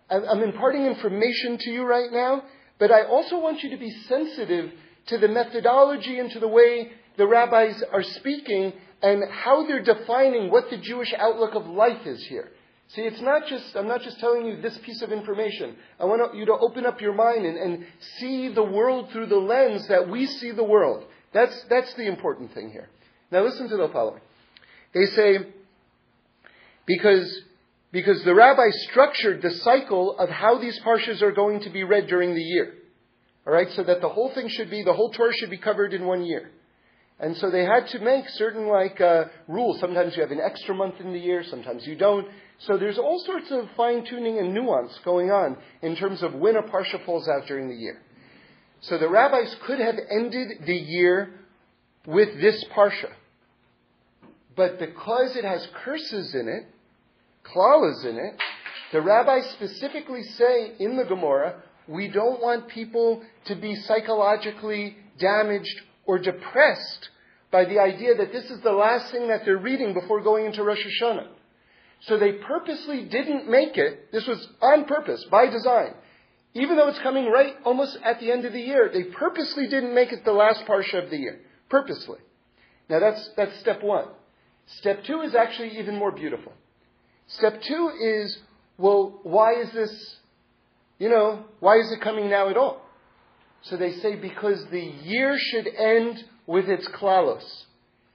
am 0.09 0.43
imparting 0.43 0.85
information 0.85 1.57
to 1.59 1.71
you 1.71 1.83
right 1.83 2.11
now, 2.11 2.43
but 2.77 2.91
I 2.91 3.03
also 3.05 3.39
want 3.39 3.63
you 3.63 3.71
to 3.71 3.77
be 3.77 3.89
sensitive 4.07 4.71
to 5.07 5.17
the 5.17 5.27
methodology 5.27 6.19
and 6.19 6.29
to 6.31 6.39
the 6.39 6.47
way 6.47 6.91
the 7.17 7.27
rabbis 7.27 7.83
are 7.91 8.03
speaking 8.03 8.73
and 9.01 9.23
how 9.29 9.65
they're 9.67 9.83
defining 9.83 10.51
what 10.51 10.69
the 10.69 10.77
Jewish 10.77 11.13
outlook 11.17 11.55
of 11.55 11.67
life 11.67 12.05
is 12.05 12.23
here. 12.27 12.51
See, 12.95 13.01
it's 13.01 13.21
not 13.21 13.47
just, 13.47 13.75
I'm 13.75 13.87
not 13.87 14.03
just 14.03 14.19
telling 14.19 14.45
you 14.45 14.61
this 14.61 14.77
piece 14.79 15.01
of 15.01 15.11
information. 15.11 15.75
I 15.99 16.05
want 16.05 16.35
you 16.35 16.45
to 16.45 16.53
open 16.53 16.85
up 16.85 17.01
your 17.01 17.13
mind 17.13 17.43
and, 17.43 17.57
and 17.57 17.85
see 18.19 18.49
the 18.49 18.63
world 18.63 19.09
through 19.11 19.27
the 19.27 19.37
lens 19.37 19.87
that 19.87 20.09
we 20.09 20.27
see 20.27 20.51
the 20.51 20.63
world. 20.63 21.03
That's, 21.33 21.59
that's 21.71 21.91
the 21.95 22.05
important 22.05 22.53
thing 22.53 22.69
here. 22.69 22.89
Now 23.31 23.43
listen 23.43 23.67
to 23.69 23.77
the 23.77 23.89
following. 23.89 24.21
They 24.93 25.05
say, 25.05 25.39
because, 26.85 27.41
because 27.91 28.23
the 28.23 28.35
rabbi 28.35 28.69
structured 28.91 29.41
the 29.41 29.51
cycle 29.51 30.15
of 30.19 30.29
how 30.29 30.59
these 30.59 30.79
parshas 30.81 31.23
are 31.23 31.31
going 31.31 31.61
to 31.61 31.71
be 31.71 31.83
read 31.83 32.05
during 32.05 32.35
the 32.35 32.41
year. 32.41 32.75
Alright, 33.47 33.71
so 33.71 33.83
that 33.83 34.01
the 34.01 34.09
whole 34.09 34.31
thing 34.35 34.49
should 34.49 34.69
be, 34.69 34.83
the 34.83 34.93
whole 34.93 35.09
Torah 35.09 35.33
should 35.33 35.49
be 35.49 35.57
covered 35.57 35.95
in 35.95 36.05
one 36.05 36.23
year. 36.23 36.51
And 37.19 37.37
so 37.37 37.49
they 37.49 37.63
had 37.63 37.87
to 37.87 37.99
make 37.99 38.27
certain 38.29 38.67
like 38.67 38.99
uh, 39.01 39.25
rules. 39.47 39.79
Sometimes 39.79 40.15
you 40.15 40.21
have 40.21 40.31
an 40.31 40.41
extra 40.43 40.75
month 40.75 40.95
in 40.99 41.13
the 41.13 41.19
year, 41.19 41.43
sometimes 41.49 41.87
you 41.87 41.95
don't. 41.95 42.27
So 42.65 42.77
there's 42.77 42.97
all 42.97 43.19
sorts 43.25 43.51
of 43.51 43.69
fine 43.75 44.05
tuning 44.05 44.39
and 44.39 44.53
nuance 44.53 44.97
going 45.03 45.31
on 45.31 45.57
in 45.81 45.95
terms 45.95 46.23
of 46.23 46.33
when 46.33 46.55
a 46.55 46.61
parsha 46.61 47.03
falls 47.05 47.27
out 47.27 47.45
during 47.47 47.67
the 47.67 47.75
year. 47.75 48.01
So 48.81 48.97
the 48.97 49.09
rabbis 49.09 49.53
could 49.65 49.79
have 49.79 49.95
ended 50.09 50.65
the 50.65 50.75
year 50.75 51.33
with 52.05 52.39
this 52.39 52.63
parsha. 52.75 53.11
But 54.55 54.79
because 54.79 55.35
it 55.35 55.43
has 55.43 55.67
curses 55.83 56.35
in 56.35 56.47
it, 56.47 56.65
klalas 57.43 58.05
in 58.05 58.17
it, 58.17 58.39
the 58.93 59.01
rabbis 59.01 59.49
specifically 59.51 60.23
say 60.23 60.73
in 60.79 60.95
the 60.95 61.05
Gemara, 61.05 61.61
we 61.87 62.07
don't 62.07 62.41
want 62.41 62.69
people 62.69 63.23
to 63.45 63.55
be 63.55 63.75
psychologically 63.75 64.95
damaged 65.19 65.81
or 66.05 66.19
depressed 66.19 67.09
by 67.51 67.65
the 67.65 67.79
idea 67.79 68.15
that 68.15 68.31
this 68.31 68.45
is 68.45 68.61
the 68.61 68.71
last 68.71 69.11
thing 69.11 69.27
that 69.27 69.41
they're 69.43 69.57
reading 69.57 69.93
before 69.93 70.21
going 70.21 70.45
into 70.45 70.63
Rosh 70.63 70.85
Hashanah. 71.01 71.27
So 72.07 72.17
they 72.17 72.33
purposely 72.33 73.05
didn't 73.05 73.49
make 73.49 73.77
it, 73.77 74.11
this 74.11 74.27
was 74.27 74.45
on 74.61 74.85
purpose, 74.85 75.25
by 75.31 75.47
design. 75.47 75.93
Even 76.53 76.75
though 76.75 76.89
it's 76.89 76.99
coming 76.99 77.31
right 77.31 77.53
almost 77.65 77.97
at 78.03 78.19
the 78.19 78.31
end 78.31 78.45
of 78.45 78.53
the 78.53 78.59
year, 78.59 78.89
they 78.93 79.03
purposely 79.03 79.67
didn't 79.67 79.95
make 79.95 80.11
it 80.11 80.25
the 80.25 80.33
last 80.33 80.65
parsha 80.67 81.03
of 81.03 81.09
the 81.09 81.17
year. 81.17 81.39
Purposely. 81.69 82.19
Now 82.89 82.99
that's, 82.99 83.29
that's 83.37 83.57
step 83.61 83.81
one. 83.81 84.07
Step 84.79 85.03
two 85.05 85.21
is 85.21 85.33
actually 85.33 85.79
even 85.79 85.97
more 85.97 86.11
beautiful. 86.11 86.53
Step 87.27 87.61
two 87.61 87.91
is, 88.01 88.37
well, 88.77 89.19
why 89.23 89.61
is 89.61 89.71
this, 89.73 90.17
you 90.99 91.09
know, 91.09 91.45
why 91.59 91.77
is 91.77 91.91
it 91.91 92.03
coming 92.03 92.29
now 92.29 92.49
at 92.49 92.57
all? 92.57 92.81
So 93.63 93.77
they 93.77 93.93
say 93.93 94.15
because 94.15 94.63
the 94.71 94.81
year 94.81 95.37
should 95.37 95.67
end 95.67 96.23
with 96.45 96.65
its 96.65 96.87
klalos. 96.89 97.43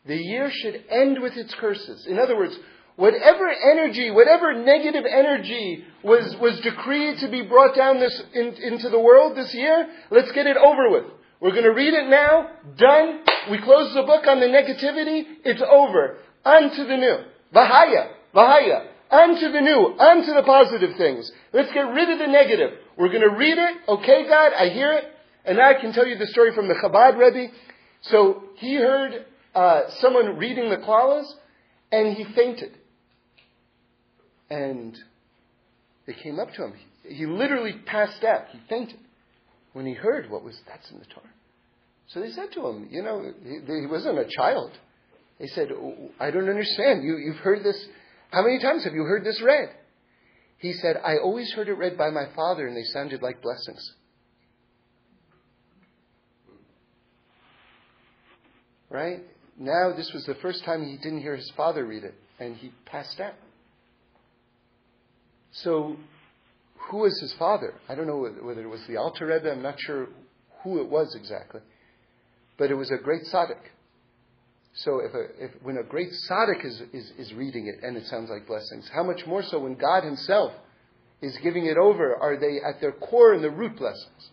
The 0.07 0.17
year 0.17 0.51
should 0.53 0.85
end 0.91 1.21
with 1.21 1.33
its 1.37 1.55
curses. 1.59 2.07
In 2.07 2.19
other 2.19 2.37
words, 2.37 2.55
whatever 2.99 3.49
energy, 3.49 4.11
whatever 4.11 4.53
negative 4.53 5.05
energy 5.09 5.85
was, 6.03 6.35
was 6.41 6.59
decreed 6.61 7.19
to 7.19 7.29
be 7.29 7.43
brought 7.43 7.77
down 7.77 8.01
this, 8.01 8.23
in, 8.35 8.55
into 8.55 8.91
the 8.91 8.99
world 8.99 9.37
this 9.37 9.55
year, 9.55 9.87
let's 10.11 10.33
get 10.33 10.49
it 10.49 10.57
over 10.57 10.91
with. 10.91 11.05
We're 11.41 11.53
going 11.53 11.63
to 11.63 11.71
read 11.71 11.95
it 11.95 12.09
now, 12.09 12.51
done. 12.77 13.21
We 13.53 13.59
close 13.63 13.95
the 13.95 14.03
book 14.03 14.27
on 14.27 14.41
the 14.41 14.47
negativity, 14.47 15.23
it's 15.45 15.63
over. 15.63 16.17
On 16.45 16.71
to 16.75 16.85
the 16.85 16.97
new. 16.97 17.19
Vahaya. 17.55 18.09
Vahaya. 18.35 18.89
On 19.13 19.41
to 19.41 19.53
the 19.53 19.61
new. 19.61 19.95
On 19.97 20.27
to 20.27 20.35
the 20.35 20.43
positive 20.43 20.97
things. 20.97 21.31
Let's 21.53 21.73
get 21.73 21.83
rid 21.83 22.11
of 22.11 22.19
the 22.19 22.27
negative. 22.27 22.81
We're 22.97 23.11
going 23.11 23.23
to 23.23 23.37
read 23.37 23.59
it. 23.59 23.77
Okay, 23.87 24.27
God, 24.29 24.53
I 24.59 24.71
hear 24.71 24.93
it. 24.95 25.05
And 25.45 25.61
I 25.61 25.75
can 25.75 25.93
tell 25.93 26.07
you 26.07 26.19
the 26.19 26.27
story 26.27 26.53
from 26.53 26.67
the 26.67 26.75
Chabad 26.75 27.17
Rebbe. 27.17 27.53
So 28.03 28.43
he 28.57 28.75
heard 28.75 29.25
uh, 29.55 29.83
someone 30.01 30.37
reading 30.37 30.69
the 30.69 30.79
Klalas, 30.79 31.31
and 31.93 32.17
he 32.17 32.25
fainted. 32.35 32.78
And 34.51 34.97
they 36.07 36.15
came 36.15 36.39
up 36.39 36.53
to 36.55 36.65
him. 36.65 36.75
He 37.07 37.27
literally 37.27 37.75
passed 37.87 38.25
out. 38.25 38.47
He 38.51 38.61
fainted 38.69 38.99
when 39.73 39.87
he 39.87 39.95
heard 39.95 40.31
what 40.31 40.43
was 40.43 40.59
that's 40.67 40.91
in 40.91 40.99
the 40.99 41.05
Torah. 41.07 41.27
So 42.09 42.21
they 42.21 42.31
said 42.31 42.53
to 42.55 42.67
him, 42.67 42.89
you 42.91 43.03
know, 43.03 43.33
he, 43.43 43.81
he 43.81 43.87
wasn't 43.87 44.19
a 44.19 44.27
child. 44.37 44.73
They 45.39 45.47
said, 45.49 45.69
I 46.19 46.31
don't 46.31 46.49
understand. 46.49 47.05
You, 47.05 47.19
you've 47.19 47.37
heard 47.37 47.63
this. 47.63 47.87
How 48.31 48.43
many 48.43 48.59
times 48.59 48.85
have 48.85 48.95
you 48.95 49.03
heard 49.03 49.25
this 49.25 49.41
read? 49.43 49.69
He 50.59 50.73
said, 50.73 50.97
I 51.05 51.19
always 51.19 51.53
heard 51.53 51.69
it 51.69 51.75
read 51.75 51.97
by 51.97 52.11
my 52.11 52.25
father, 52.35 52.67
and 52.67 52.77
they 52.77 52.83
sounded 52.93 53.23
like 53.23 53.41
blessings. 53.41 53.95
Right? 58.91 59.21
Now, 59.57 59.93
this 59.97 60.11
was 60.13 60.25
the 60.25 60.35
first 60.37 60.65
time 60.65 60.85
he 60.85 60.97
didn't 60.97 61.21
hear 61.21 61.37
his 61.37 61.51
father 61.57 61.85
read 61.85 62.05
it, 62.05 62.15
and 62.41 62.57
he 62.57 62.73
passed 62.87 63.21
out. 63.21 63.35
So, 65.53 65.97
who 66.91 66.99
was 66.99 67.19
his 67.21 67.35
father? 67.39 67.75
I 67.89 67.95
don't 67.95 68.07
know 68.07 68.29
whether 68.43 68.63
it 68.63 68.69
was 68.69 68.85
the 68.89 68.97
Alter 68.97 69.27
Rebbe, 69.27 69.51
I'm 69.51 69.63
not 69.63 69.79
sure 69.79 70.09
who 70.63 70.81
it 70.81 70.89
was 70.89 71.15
exactly. 71.15 71.61
But 72.57 72.71
it 72.71 72.75
was 72.75 72.91
a 72.91 73.03
great 73.03 73.23
tzaddik. 73.33 73.61
So 74.75 75.01
if, 75.01 75.13
a, 75.15 75.45
if 75.45 75.51
when 75.63 75.77
a 75.77 75.83
great 75.83 76.09
tzaddik 76.09 76.65
is, 76.65 76.83
is, 76.93 77.13
is 77.19 77.35
reading 77.35 77.67
it 77.67 77.85
and 77.85 77.97
it 77.97 78.07
sounds 78.07 78.31
like 78.31 78.47
blessings, 78.47 78.89
how 78.93 79.03
much 79.03 79.27
more 79.27 79.43
so 79.43 79.61
when 79.61 79.75
God 79.75 80.05
Himself 80.05 80.53
is 81.21 81.37
giving 81.43 81.67
it 81.67 81.77
over? 81.77 82.15
Are 82.17 82.39
they 82.39 82.59
at 82.67 82.81
their 82.81 82.93
core 82.93 83.35
in 83.35 83.43
the 83.43 83.51
root 83.51 83.77
blessings? 83.77 84.31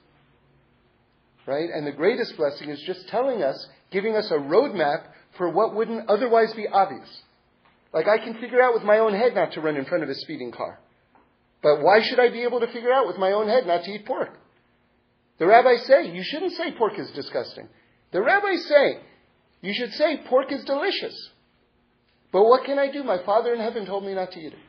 Right? 1.47 1.69
And 1.73 1.85
the 1.85 1.91
greatest 1.91 2.35
blessing 2.37 2.69
is 2.69 2.81
just 2.85 3.07
telling 3.07 3.43
us, 3.43 3.67
giving 3.91 4.15
us 4.15 4.29
a 4.31 4.35
roadmap 4.35 5.05
for 5.37 5.49
what 5.49 5.75
wouldn't 5.75 6.09
otherwise 6.09 6.53
be 6.53 6.67
obvious. 6.67 7.09
Like 7.93 8.07
I 8.07 8.17
can 8.17 8.33
figure 8.35 8.61
out 8.61 8.73
with 8.73 8.83
my 8.83 8.99
own 8.99 9.13
head 9.13 9.35
not 9.35 9.53
to 9.53 9.61
run 9.61 9.77
in 9.77 9.85
front 9.85 10.03
of 10.03 10.09
a 10.09 10.15
speeding 10.15 10.51
car. 10.51 10.79
But 11.61 11.81
why 11.81 12.01
should 12.01 12.19
I 12.19 12.29
be 12.29 12.43
able 12.43 12.59
to 12.59 12.67
figure 12.67 12.93
out 12.93 13.07
with 13.07 13.17
my 13.17 13.31
own 13.31 13.47
head 13.47 13.65
not 13.65 13.83
to 13.83 13.91
eat 13.91 14.05
pork? 14.05 14.29
The 15.39 15.47
rabbis 15.47 15.85
say 15.85 16.11
you 16.11 16.23
shouldn't 16.23 16.53
say 16.53 16.71
pork 16.77 16.97
is 16.97 17.09
disgusting. 17.11 17.67
The 18.11 18.21
rabbis 18.21 18.65
say 18.67 18.99
you 19.61 19.73
should 19.73 19.93
say 19.93 20.21
pork 20.27 20.51
is 20.51 20.63
delicious. 20.63 21.29
But 22.31 22.43
what 22.43 22.65
can 22.65 22.77
I 22.79 22.91
do? 22.91 23.03
My 23.03 23.23
Father 23.25 23.53
in 23.53 23.59
heaven 23.59 23.85
told 23.85 24.05
me 24.05 24.13
not 24.13 24.31
to 24.31 24.39
eat 24.39 24.53
it. 24.53 24.59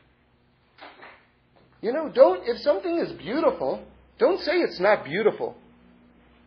You 1.81 1.93
know, 1.93 2.09
don't, 2.09 2.41
if 2.47 2.59
something 2.61 2.97
is 2.97 3.11
beautiful, 3.13 3.83
don't 4.17 4.41
say 4.41 4.53
it's 4.53 4.79
not 4.79 5.05
beautiful. 5.05 5.55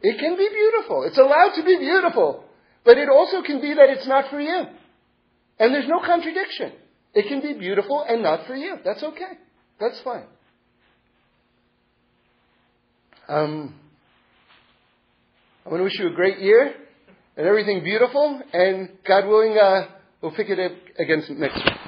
It 0.02 0.18
can 0.18 0.36
be 0.36 0.48
beautiful. 0.48 1.04
It's 1.04 1.18
allowed 1.18 1.52
to 1.56 1.62
be 1.62 1.76
beautiful. 1.78 2.44
But 2.84 2.98
it 2.98 3.08
also 3.08 3.42
can 3.42 3.60
be 3.60 3.74
that 3.74 3.90
it's 3.90 4.06
not 4.06 4.30
for 4.30 4.40
you. 4.40 4.64
And 5.58 5.74
there's 5.74 5.88
no 5.88 6.00
contradiction. 6.00 6.72
It 7.14 7.28
can 7.28 7.40
be 7.40 7.52
beautiful 7.52 8.04
and 8.08 8.22
not 8.22 8.46
for 8.46 8.56
you. 8.56 8.76
That's 8.84 9.02
okay. 9.02 9.38
That's 9.80 9.98
fine. 10.04 10.24
Um, 13.28 13.74
I 15.64 15.70
want 15.70 15.80
to 15.80 15.84
wish 15.84 15.98
you 15.98 16.08
a 16.08 16.14
great 16.14 16.40
year 16.40 16.74
and 17.36 17.46
everything 17.46 17.82
beautiful, 17.82 18.42
and 18.52 18.90
God 19.06 19.26
willing, 19.26 19.56
uh, 19.56 19.86
we'll 20.20 20.32
pick 20.32 20.48
it 20.50 20.58
up 20.58 20.72
against 20.98 21.30
next 21.30 21.56
week. 21.56 21.79